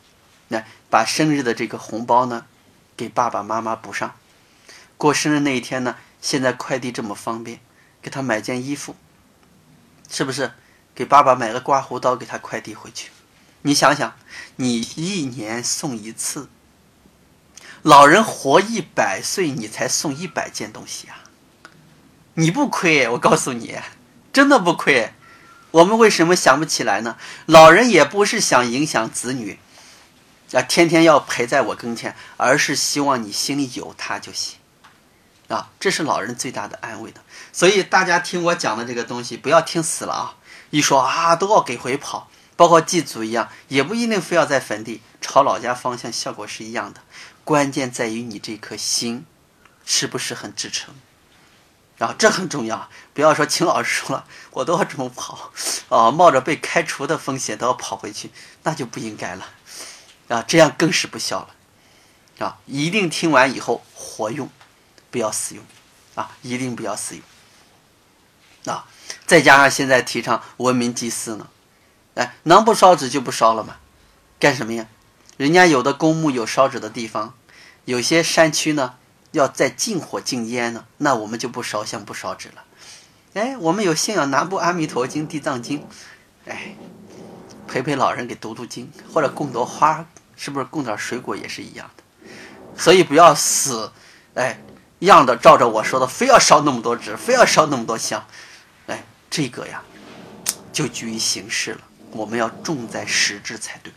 [0.49, 2.47] 那把生日的这个红包呢，
[2.97, 4.15] 给爸爸妈妈补上。
[4.97, 7.61] 过生日那一天呢，现在快递这么方便，
[8.01, 8.97] 给他买件衣服，
[10.09, 10.53] 是不是？
[10.95, 13.11] 给爸爸买个刮胡刀，给他快递回去。
[13.63, 14.17] 你想想，
[14.57, 16.49] 你一年送一次，
[17.83, 21.25] 老人活一百岁，你才送一百件东西啊！
[22.35, 23.79] 你不亏，我告诉你，
[24.33, 25.13] 真的不亏。
[25.73, 27.19] 我们为什么想不起来呢？
[27.45, 29.59] 老人也不是想影响子女。
[30.53, 34.59] 啊，天天要陪在我跟前，而是希望你心里有他就行，
[35.49, 37.21] 啊，这是老人最大的安慰的。
[37.53, 40.37] 所以大家听我讲的这个东西，不要听死了啊！
[40.71, 47.01] 一说啊，都要给回跑，包括祭祖一样，也不一定非要在坟地，朝老家方向，效果是一样的。
[47.45, 49.25] 关键在于你这颗心，
[49.85, 50.95] 是不是很支撑？
[51.99, 52.91] 啊，这很重要。
[53.15, 55.53] 不要说秦老师说了，我都要这么跑，
[55.89, 58.31] 啊，冒着被开除的风险都要跑回去，
[58.65, 59.47] 那就不应该了。
[60.29, 62.59] 啊，这样更是不孝了，啊！
[62.67, 64.51] 一定听完以后活用，
[65.11, 65.65] 不要使用，
[66.15, 66.37] 啊！
[66.43, 68.87] 一定不要使用，啊！
[69.27, 71.49] 再加上现在提倡文明祭祀呢，
[72.15, 73.77] 哎，能不烧纸就不烧了嘛？
[74.39, 74.87] 干什么呀？
[75.37, 77.35] 人家有的公墓有烧纸的地方，
[77.85, 78.95] 有些山区呢
[79.33, 82.65] 要在禁火禁烟呢，那我们就不烧香不烧纸了。
[83.35, 85.87] 哎，我们有信仰南部阿弥陀经、地藏经，
[86.47, 86.77] 哎，
[87.69, 90.07] 陪陪老人给读读经，或者供朵花。
[90.39, 92.05] 是不是供点水果也是一样的？
[92.77, 93.91] 所以不要死，
[94.35, 94.61] 哎，
[95.01, 98.27] 样的照着我说的，非要烧那么多纸，非要烧那么多香，
[98.87, 99.83] 哎，这个呀，
[100.73, 101.81] 就拘于形式了。
[102.13, 103.93] 我们要重在实质才对，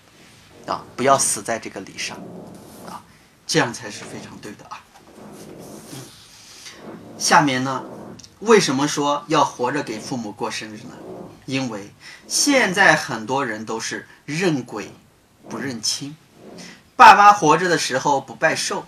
[0.66, 2.18] 啊，不要死在这个理上，
[2.88, 3.02] 啊，
[3.48, 4.84] 这样才是非常对的啊。
[7.18, 7.84] 下面呢，
[8.40, 10.98] 为什么说要活着给父母过生日呢？
[11.46, 11.94] 因为
[12.28, 14.94] 现在很多人都是认鬼
[15.50, 16.16] 不认亲。
[16.96, 18.86] 爸妈活着的时候不拜寿，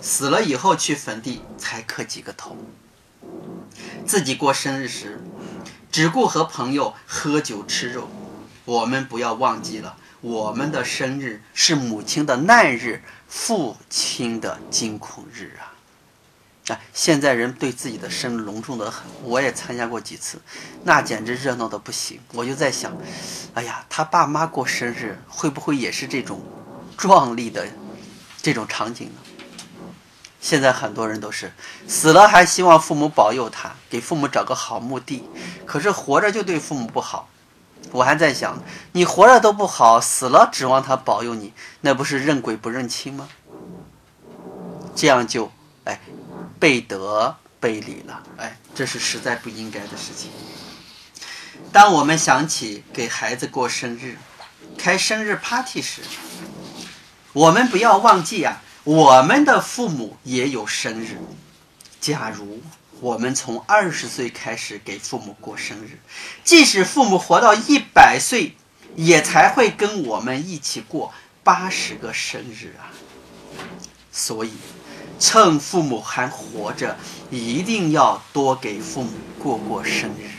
[0.00, 2.56] 死了以后去坟地才磕几个头。
[4.06, 5.22] 自己过生日时，
[5.92, 8.08] 只顾和朋友喝酒吃肉。
[8.64, 15.74] 我们不要忘记了，我们的生日是母亲的难日，父亲的惊恐日啊！
[16.72, 20.40] 啊，现在人对自己的生日隆重的很，我也参加过几次，
[20.84, 22.20] 那简直热闹的不行。
[22.32, 22.96] 我就在想，
[23.54, 26.40] 哎呀，他爸妈过生日会不会也是这种？
[26.96, 27.66] 壮丽的
[28.42, 29.14] 这种场景呢？
[30.40, 31.52] 现在很多人都是
[31.86, 35.28] 死了还希望父母保佑他，给父母找个好墓地，
[35.66, 37.28] 可是活着就对父母不好。
[37.92, 38.62] 我还在想，
[38.92, 43.28] 你活着都不好，死了指望他保佑你，那不是认鬼不认亲吗？
[44.94, 45.50] 这样就
[45.84, 46.00] 哎
[46.58, 48.22] 背德背礼了。
[48.36, 50.30] 哎，这是实在不应该的事情。
[51.72, 54.18] 当我们想起给孩子过生日、
[54.76, 56.02] 开生日 party 时，
[57.32, 61.18] 我们不要忘记啊，我们的父母也有生日。
[62.00, 62.62] 假如
[63.00, 65.98] 我们从二十岁开始给父母过生日，
[66.44, 68.56] 即使父母活到一百岁，
[68.96, 71.12] 也才会跟我们一起过
[71.44, 72.88] 八十个生日啊。
[74.10, 74.52] 所以，
[75.18, 76.96] 趁父母还活着，
[77.30, 80.30] 一定要多给父母过过生日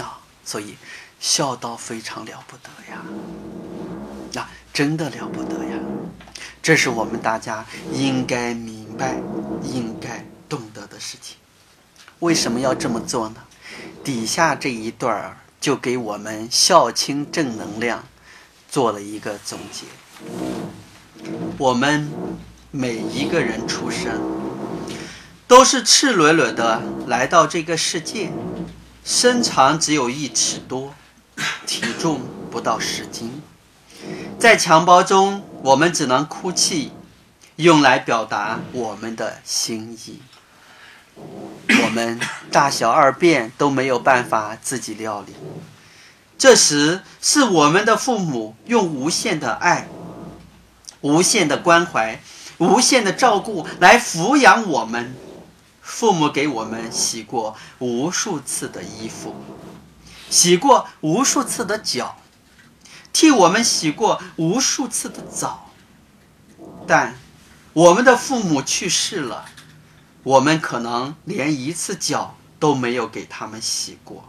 [0.00, 0.20] 啊。
[0.44, 0.76] 所以，
[1.20, 3.02] 孝道非常了不得呀！
[4.72, 5.78] 真的了不得呀！
[6.62, 9.16] 这是我们大家应该明白、
[9.62, 11.36] 应该懂得的事情。
[12.20, 13.36] 为什么要这么做呢？
[14.04, 18.04] 底下这一段儿就给我们孝亲正能量
[18.68, 19.84] 做了一个总结。
[21.58, 22.08] 我们
[22.70, 24.20] 每一个人出生，
[25.46, 28.32] 都是赤裸裸的来到这个世界。
[29.04, 30.94] 身长只有一尺多，
[31.66, 32.20] 体重
[32.50, 33.42] 不到十斤，
[34.42, 36.90] 在襁褓中，我们只能哭泣，
[37.54, 40.20] 用来表达我们的心意。
[41.84, 42.18] 我们
[42.50, 45.32] 大小二便都没有办法自己料理，
[46.36, 49.86] 这时是我们的父母用无限的爱、
[51.02, 52.20] 无限的关怀、
[52.58, 55.14] 无限的照顾来抚养我们。
[55.80, 59.36] 父母给我们洗过无数次的衣服，
[60.28, 62.16] 洗过无数次的脚，
[63.12, 65.70] 替我们洗过无数次的澡。
[66.86, 67.14] 但
[67.72, 69.46] 我们的父母去世了，
[70.22, 74.24] 我们可能连一次脚都没有给他们洗过。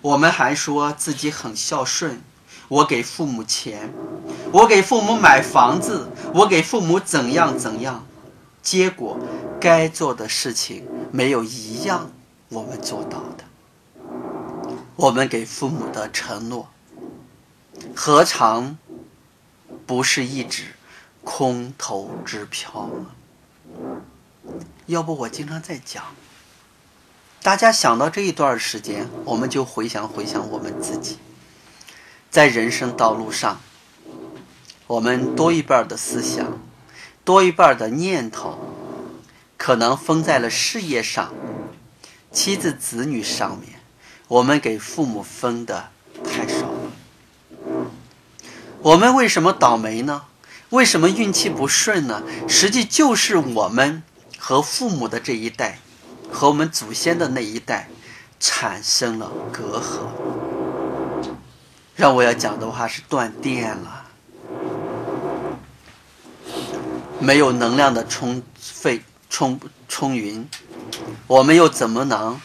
[0.00, 2.22] 我们还说自己很孝顺，
[2.68, 3.92] 我给父母钱，
[4.52, 8.06] 我给父母买房子，我给父母怎样怎样。
[8.62, 9.18] 结果，
[9.60, 12.10] 该做的事情没有一样
[12.48, 13.44] 我们做到的。
[14.96, 16.68] 我们给父母的承诺，
[17.96, 18.76] 何尝
[19.86, 20.74] 不是一纸
[21.22, 23.06] 空头支票呢？
[24.86, 26.04] 要不我经常在讲，
[27.42, 31.18] 大家想到这一段时间，我们就回想回想我们自己，
[32.30, 33.60] 在人生道路上，
[34.86, 36.58] 我们多一半的思想。
[37.24, 38.58] 多一半的念头，
[39.56, 41.32] 可能封在了事业上、
[42.30, 43.80] 妻子子女上面。
[44.28, 45.93] 我们给父母分的。
[48.84, 50.24] 我们为什么倒霉呢？
[50.68, 52.22] 为什么运气不顺呢？
[52.46, 54.02] 实际就是我们
[54.36, 55.78] 和父母的这一代，
[56.30, 57.88] 和我们祖先的那一代
[58.38, 60.08] 产生了隔阂。
[61.96, 64.04] 让我要讲的话是断电了。
[67.18, 69.58] 没有能量的充费充
[69.88, 70.46] 充匀，
[71.26, 72.38] 我们又怎么能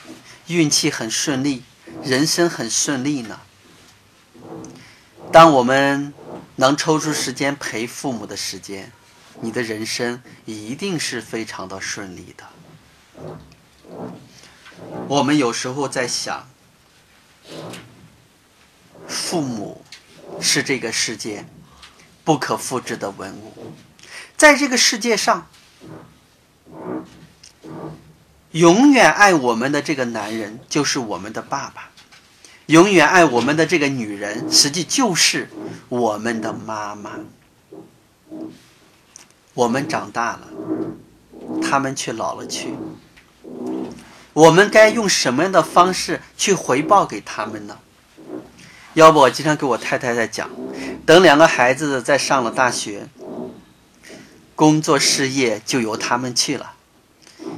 [0.47, 1.63] 运气很顺利，
[2.01, 3.41] 人生很顺利呢？
[5.33, 6.13] 当我们
[6.59, 8.91] 能抽出时间陪父母的时间，
[9.39, 12.43] 你的人生一定是非常的顺利的。
[15.07, 16.49] 我们有时候在想，
[19.07, 19.85] 父母
[20.41, 21.45] 是这个世界
[22.25, 23.73] 不可复制的文物。
[24.35, 25.47] 在这个世界上，
[28.51, 31.91] 永远爱我们的这个男人就是我们的爸爸，
[32.69, 35.49] 永远爱我们的这个女人，实际就是
[35.89, 37.13] 我们的妈妈。
[39.55, 40.41] 我们长大了，
[41.63, 42.75] 他们却老了去。
[44.33, 47.79] 我们该用什么样的方式去回报给他们呢？
[48.93, 50.47] 要不我经常给我太太在讲，
[51.07, 53.07] 等两个孩子在上了大学。
[54.53, 56.73] 工作事业就由他们去了。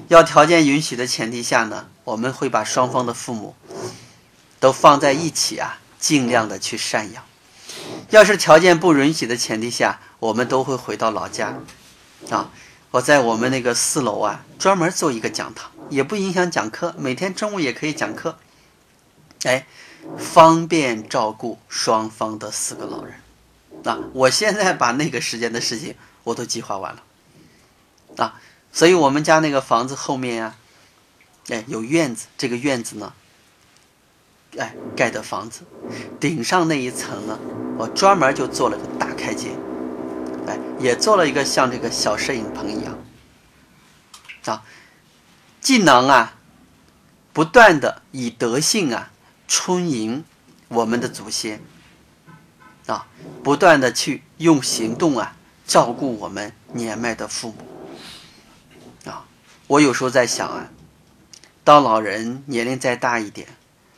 [0.07, 3.55] 要条件允许的前提下呢，我们会把双方的父母
[4.62, 7.22] 都放在一起啊，尽量的去赡养。
[8.12, 11.59] 要是条件不允许的前提下，我们都会回到老家。
[12.30, 12.49] 啊，
[12.91, 18.38] 我在我们那个四楼啊，专门做一个讲堂，也不影响讲课，每天中午也可以讲课。
[19.43, 19.66] 哎，
[20.18, 23.16] 方便照顾双方的四个老人。
[23.84, 25.95] 那我现在把那个时间的事情。
[26.24, 27.01] 我都计划完了，
[28.18, 28.39] 啊，
[28.72, 30.55] 所以我们家那个房子后面呀，
[31.49, 32.28] 哎，有院子。
[32.38, 33.12] 这个院子呢，
[34.58, 35.62] 哎，盖的房子，
[36.20, 37.39] 顶上那一层呢，
[37.78, 39.52] 我专门就做了个大开间，
[40.47, 42.97] 哎，也做了一个像这个小摄影棚一样，
[44.45, 44.64] 啊，
[45.60, 46.36] 既能啊，
[47.34, 49.12] 不断的以德性啊，
[49.47, 50.24] 充盈
[50.68, 51.62] 我们的祖先，
[52.88, 53.08] 啊，
[53.43, 55.36] 不断的去用行动啊。
[55.64, 59.24] 照顾我们年迈的父母，啊，
[59.68, 60.70] 我有时候在想啊，
[61.64, 63.47] 当老人年龄再大一点，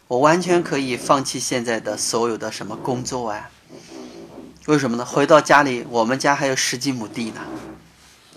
[0.07, 3.49] 我完全可以放弃现在的所有的什么工作啊。
[4.67, 5.03] 为什么呢？
[5.03, 7.41] 回到家里，我们家还有十几亩地呢，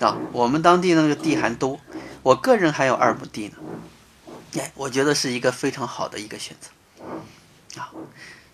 [0.01, 1.79] 啊，我们当地那个地还多，
[2.25, 3.55] 我个人还有二亩地呢，
[4.59, 7.93] 哎，我觉得是一个非常好的一个选择，啊，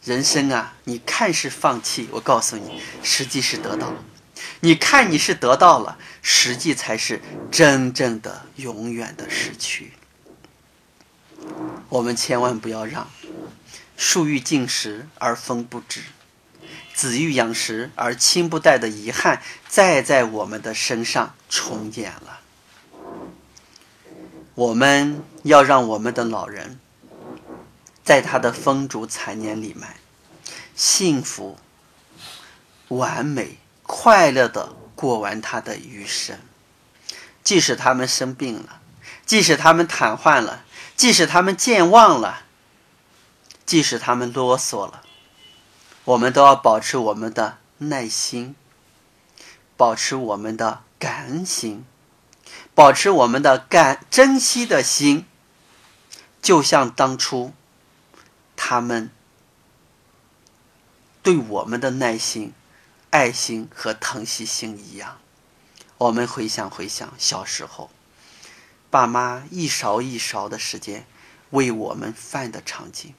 [0.04, 3.96] 人生啊，你看是放弃，我告诉你，实际是得到了；
[4.60, 9.92] 你看你是得到了，实际才是真正的永远的失去。
[11.88, 13.10] 我们千万不要让
[13.96, 16.02] 树欲静时而风不止。
[16.94, 22.40] 子欲养时而亲不待的遗憾，再在我们的身上重演了。
[24.54, 26.78] 我们要让我们的老人，
[28.04, 29.88] 在他的风烛残年里面，
[30.76, 31.58] 幸福、
[32.88, 36.38] 完美、快乐的过完他的余生。
[37.42, 38.80] 即使他们生病了，
[39.24, 40.64] 即使他们瘫痪了，
[41.02, 42.44] 即使他们健忘了，
[43.66, 45.02] 即使他们啰嗦了。
[46.04, 48.54] 我们都要保持我们的耐心，
[49.76, 51.84] 保持我们的感恩心，
[52.72, 55.26] 保持我们的感珍惜的心，
[56.40, 57.52] 就像当初
[58.54, 59.10] 他们
[61.20, 62.52] 对我们的耐心、
[63.10, 65.18] 爱心和疼惜心一样。
[65.98, 67.90] 我们回想回想小时候，
[68.92, 71.06] 爸妈一勺一勺的时间
[71.48, 73.14] 喂我们饭的场景。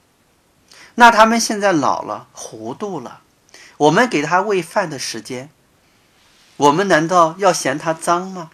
[0.94, 3.22] 那他们现在老了，糊涂了。
[3.78, 5.50] 我们给他喂饭的时间，
[6.56, 8.52] 我们难道要嫌他脏吗？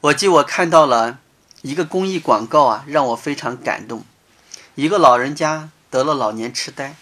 [0.00, 1.20] 我记我看到了
[1.62, 4.04] 一个公益广告啊，让我非常感动。
[4.74, 6.96] 一个老人家得了老年痴呆，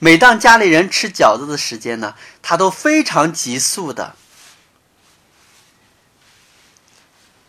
[0.00, 4.16] 每当家里人吃饺子的时间呢，他都非常急速的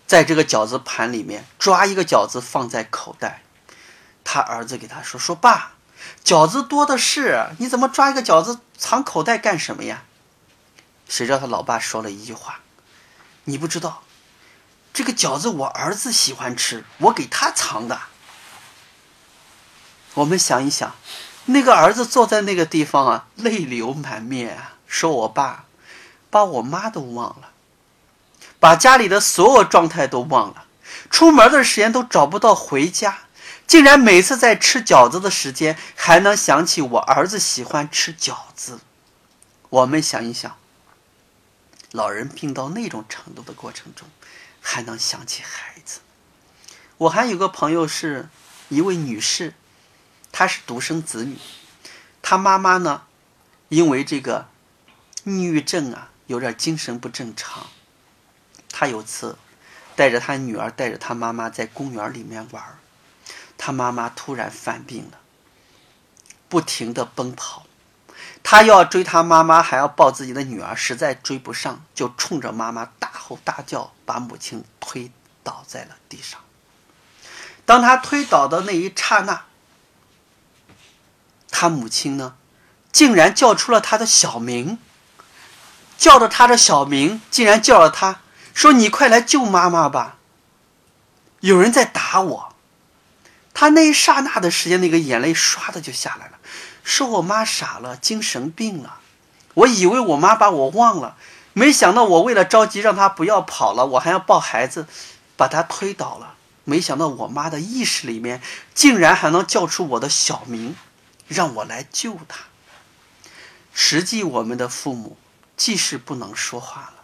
[0.08, 3.42] 在这个饺子盘里面抓一个饺子放在口袋。
[4.24, 5.74] 他儿子给他说：“说爸，
[6.24, 10.04] 饺子多的是，你怎么抓一个饺子藏口袋干什么呀？”
[11.08, 12.62] 谁知道他老爸说了一句话
[13.46, 14.02] ：“你不知道，
[14.92, 18.00] 这个饺子我儿子喜欢吃，我给他藏的。”
[20.16, 20.96] 我们想一想，
[21.46, 25.66] 那个儿子坐在那个地方啊，泪流满面啊，说我爸
[26.32, 27.52] 把我妈都忘了，
[28.60, 30.66] 把家里的所有状态都忘了，
[31.10, 33.20] 出门的时间都找不到回家。
[33.68, 38.80] 竟然每次在吃饺子的时间，还能想起我儿子喜欢吃饺子。
[39.70, 40.56] 我们想一想，
[41.92, 44.08] 老人病到那种程度的过程中，
[44.62, 46.02] 还能想起孩子。
[46.98, 48.30] 我还有个朋友是
[48.70, 49.56] 一位女士，
[50.32, 51.38] 她是独生子女，
[52.22, 53.02] 她妈妈呢，
[53.70, 54.48] 因为这个
[55.24, 57.68] 抑郁症啊，有点精神不正常。
[58.78, 59.38] 他有次
[59.96, 62.62] 带着他女儿，带着他妈妈在公园里面玩。
[63.58, 65.20] 他妈妈突然犯病了，
[66.50, 67.66] 不停的奔跑，
[68.44, 75.10] 他要追他妈妈，还要抱自己的女儿，实在追不上，就冲着妈妈大吼大叫，把母亲推
[75.42, 76.42] 倒在了地上。
[77.66, 79.46] 当他推倒的那一刹那，
[81.50, 82.36] 他母亲呢，
[82.92, 84.78] 竟然叫出了他的小名，
[85.98, 88.20] 叫着他的小名，竟然叫了他，
[88.56, 90.18] 说：“你快来救妈妈吧，
[91.42, 92.56] 有人在打我。”
[93.54, 96.40] 他那一刹那的时间，那个眼泪唰的就下来了，
[96.84, 99.00] 说我妈傻了，精神病了。
[99.54, 101.16] 我以为我妈把我忘了，
[101.54, 104.88] 没想到我为了着急让她不要跑了，我还要抱孩子，
[105.38, 106.36] 把她推倒了。
[106.66, 108.42] 没想到我妈的意识里面
[108.74, 110.76] 竟然还能叫出我的小名，
[111.28, 112.46] 让我来救她。
[113.74, 115.18] 实际我们的父母
[115.56, 116.95] 既是不能说话了，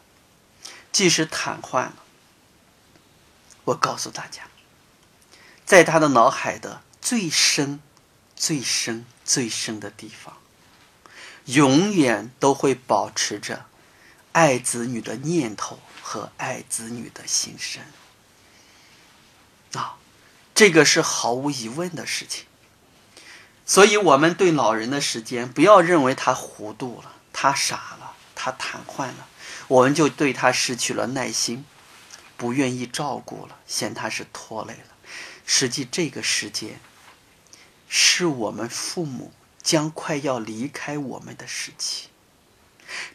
[0.91, 1.93] 即使瘫痪了。
[3.65, 4.43] 我告诉大家。
[5.65, 7.79] 在他的脑海的最深、
[8.35, 10.37] 最深、最深的地方，
[11.45, 13.65] 永远都会保持着
[14.33, 17.81] 爱子女的念头和爱子女的心声。
[19.73, 19.95] 啊，
[20.53, 22.45] 这个是毫无疑问的事情。
[23.65, 29.27] 所以，我们对老人的时间，不要认为他糊涂了，他傻了，他瘫痪了，
[29.71, 31.63] 我们就对他失去了耐心，
[32.35, 34.97] 不愿意照顾了，嫌他是拖累了。
[35.45, 36.81] 实际这个时间，
[37.87, 39.31] 是我们父母
[39.63, 42.09] 将快要离开我们的时期。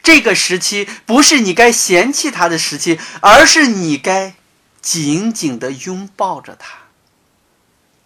[0.01, 4.33] 这个时期不是你该嫌弃他的时期，而是你该
[4.81, 6.79] 紧紧的拥抱着他，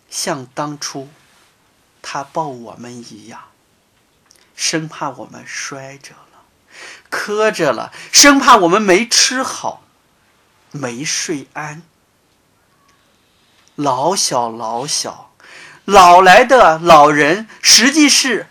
[0.10, 1.08] 像当初
[2.02, 3.44] 他抱我们一样，
[4.58, 6.31] 生怕我们摔着了、
[7.10, 9.84] 磕着了，生怕我们没吃好、
[10.72, 11.82] 没睡安。
[13.76, 15.34] 老小老小，
[15.86, 18.48] 老来的老人，实际是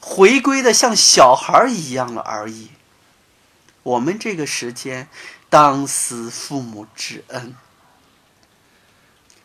[0.00, 2.70] 回归的像小孩一样了而已。
[3.82, 5.08] 我们这个时间，
[5.48, 7.56] 当思父母之恩，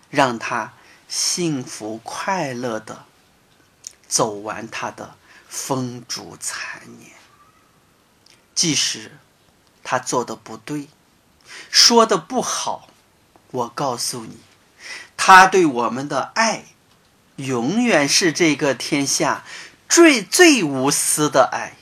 [0.09, 0.73] 让他
[1.07, 3.05] 幸福快乐的
[4.07, 5.15] 走完他的
[5.47, 7.12] 风烛残年。
[8.55, 9.17] 即使
[9.83, 10.87] 他做的不对，
[11.69, 12.87] 说的不好，
[13.51, 14.37] 我告诉你，
[15.17, 16.65] 他对我们的爱，
[17.37, 19.43] 永远是这个天下
[19.89, 21.77] 最最无私的爱，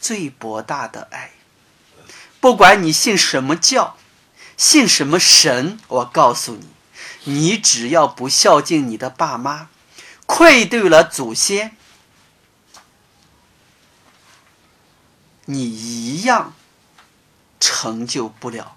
[0.00, 1.32] 最博大的爱。
[2.40, 3.96] 不管你信什么教，
[4.56, 6.68] 信什么神，我告诉你，
[7.24, 9.68] 你只要不孝敬你的爸妈，
[10.26, 11.76] 愧对了祖先。
[15.46, 16.54] 你一样
[17.60, 18.76] 成就不了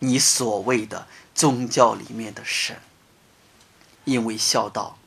[0.00, 2.80] 你所谓的宗教里面的神，
[4.04, 4.98] 因为孝道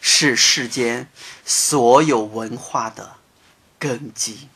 [0.00, 1.10] 是世间
[1.44, 3.16] 所有文化的
[3.78, 4.48] 根基，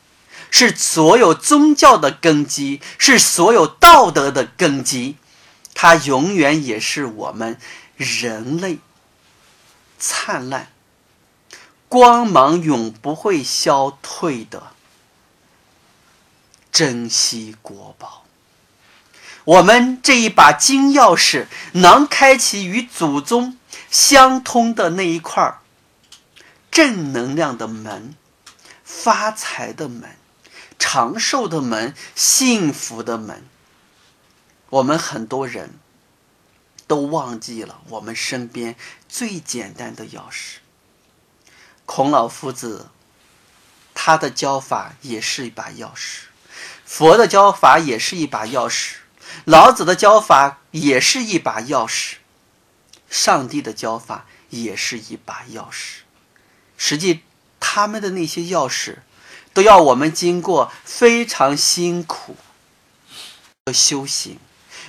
[0.49, 5.17] 是所有宗教的根基，是所有道德的根基，
[5.73, 7.59] 它永远也是我们
[7.95, 8.79] 人类
[9.99, 10.71] 灿烂
[11.87, 14.73] 光芒永不会消退的。
[16.71, 18.23] 珍惜国宝，
[19.43, 23.57] 我们这一把金钥匙能开启与祖宗
[23.89, 25.59] 相通的那一块
[26.71, 28.15] 正能量的门、
[28.85, 30.15] 发财的门、
[30.79, 33.45] 长寿的门、幸福的门。
[34.69, 35.77] 我们很多人
[36.87, 38.77] 都忘记了我们身边
[39.09, 40.59] 最简单的钥匙。
[41.85, 42.89] 孔老夫子，
[43.93, 46.30] 他的教法也是一把钥匙。
[46.91, 48.95] 佛的教法也是一把钥匙，
[49.45, 52.15] 老子的教法也是一把钥匙，
[53.09, 56.01] 上帝的教法也是一把钥匙。
[56.75, 57.21] 实际，
[57.61, 58.97] 他们的那些钥匙，
[59.53, 62.35] 都要我们经过非常辛苦
[63.63, 64.37] 的修行。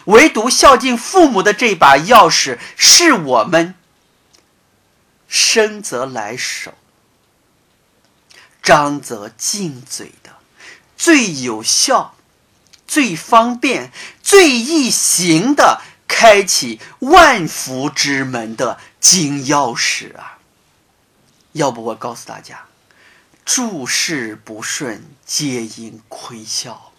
[0.07, 3.77] 唯独孝敬父母的这把钥匙，是我们
[5.29, 6.75] 生则来手，
[8.61, 10.11] 张则进嘴。
[11.03, 12.15] 最有效、
[12.87, 13.91] 最方便、
[14.23, 20.39] 最易行的开启万福之门的金钥匙啊！
[21.55, 22.67] 要不我告诉大家，
[23.45, 26.93] 诸事不顺皆因亏孝。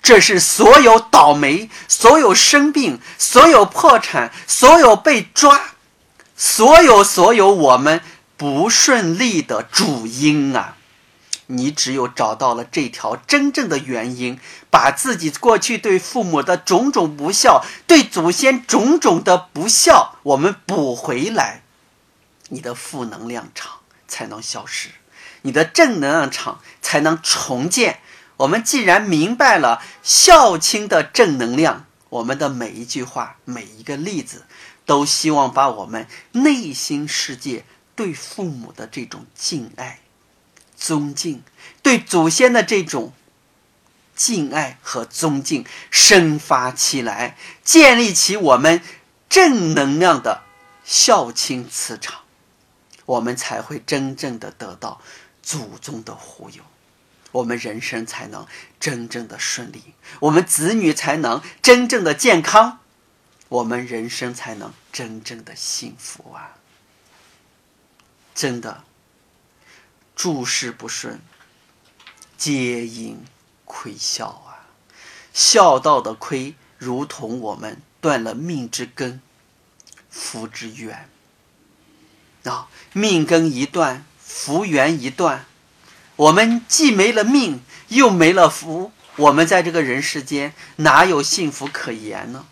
[0.00, 5.74] 这是所有倒霉、所有生病、所有破产、所有被抓、
[6.34, 8.00] 所有所有我们
[8.38, 10.75] 不顺利的主因啊！
[11.48, 14.38] 你只有找到了这条真正的原因，
[14.70, 21.62] 把自己过去对父母的种种不孝、对祖先种种的不孝，我们补回来，
[22.48, 23.78] 你的负能量场
[24.08, 24.90] 才能消失，
[25.42, 28.00] 你的正能量场才能重建。
[28.38, 34.44] 我们既然明白了孝亲的正能量，我们的每一句话、每一个例子，
[34.84, 40.00] 都希望把我们内心世界对父母的这种敬爱。
[40.76, 41.42] 尊敬，
[41.82, 43.12] 对祖先的这种
[44.14, 48.80] 敬爱和尊敬生发起来，建立起我们
[49.28, 50.42] 正能量的
[50.84, 52.22] 孝亲磁场，
[53.06, 55.00] 我们才会真正的得到
[55.42, 56.62] 祖宗的护佑，
[57.32, 58.46] 我们人生才能
[58.78, 59.82] 真正的顺利，
[60.20, 62.80] 我们子女才能真正的健康，
[63.48, 66.56] 我们人生才能真正的幸福啊！
[68.34, 68.84] 真的。
[70.16, 71.20] 诸事不顺，
[72.38, 73.22] 皆因
[73.66, 74.64] 亏孝啊！
[75.34, 79.20] 孝道的亏，如同我们断了命之根，
[80.08, 81.10] 福之源。
[82.44, 85.44] 啊，命根一断，福源一断，
[86.16, 92.46] 我们既没了命，又没了福，我们在这个人世间哪有幸福可言呢？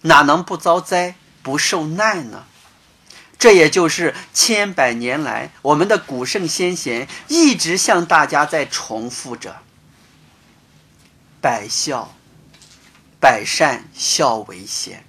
[0.00, 2.46] 哪能不遭灾、不受难呢？
[3.38, 9.56] 这也就是千百年来，我们的古圣先贤一直向大家在重复着：
[11.40, 12.14] 百孝、
[13.20, 15.04] 百善孝为先。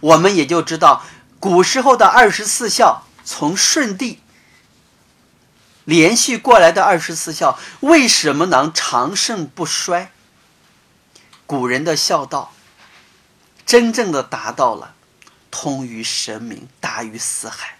[0.00, 1.04] 我们也就知道，
[1.38, 4.20] 古时候的二十四孝，从舜帝
[5.84, 10.10] 连续过来的二十四孝，为什么能长盛不衰？
[11.46, 12.52] 古人的孝道，
[13.64, 14.94] 真正的达到了。
[15.50, 17.76] 通于神明，大于四海。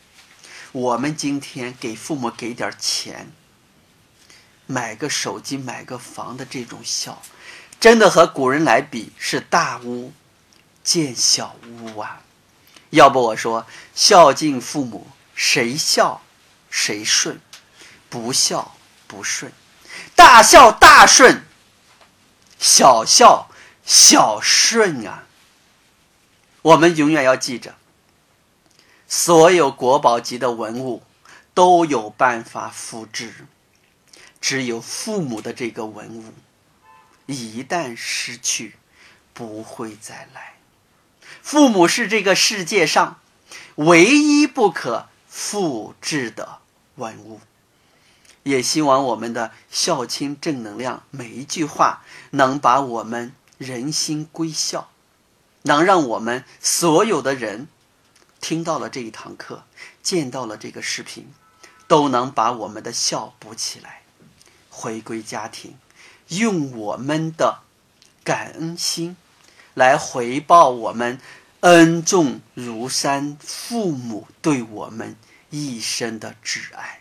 [0.72, 3.32] 我们今天给父母给点钱，
[4.66, 7.22] 买个手机、买个房的这种孝，
[7.80, 10.12] 真的和古人来比是大巫
[10.84, 12.22] 见小屋啊！
[12.90, 16.22] 要不我说，孝敬父母，谁孝
[16.70, 17.40] 谁顺，
[18.08, 19.52] 不孝不顺，
[20.14, 21.44] 大孝大顺，
[22.58, 23.50] 小孝
[23.84, 25.24] 小顺啊！
[26.62, 27.74] 我们永远要记着，
[29.08, 31.02] 所有国宝级的文物
[31.54, 33.46] 都有办法复制，
[34.40, 36.34] 只有父母的这个文物，
[37.26, 38.76] 一旦失去，
[39.32, 40.56] 不会再来。
[41.42, 43.18] 父母是这个世界上
[43.76, 46.58] 唯一不可复制的
[46.96, 47.40] 文物。
[48.42, 54.90] 也希望我们的孝亲正能量，每一句话能把我们人心归孝。
[55.62, 57.68] 能让我们所有的人
[58.40, 59.64] 听到了这一堂课，
[60.02, 61.32] 见到了这个视频，
[61.86, 64.02] 都能把我们的孝补起来，
[64.70, 65.76] 回归家庭，
[66.28, 67.60] 用我们的
[68.24, 69.16] 感恩心
[69.74, 71.20] 来回报我们
[71.60, 75.16] 恩重如山父母对我们
[75.50, 77.00] 一生的挚爱。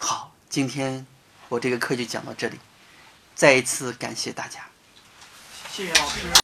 [0.00, 1.06] 好，今天
[1.48, 2.58] 我这个课就讲到这里，
[3.36, 4.66] 再一次感谢大家，
[5.70, 6.32] 谢谢老师。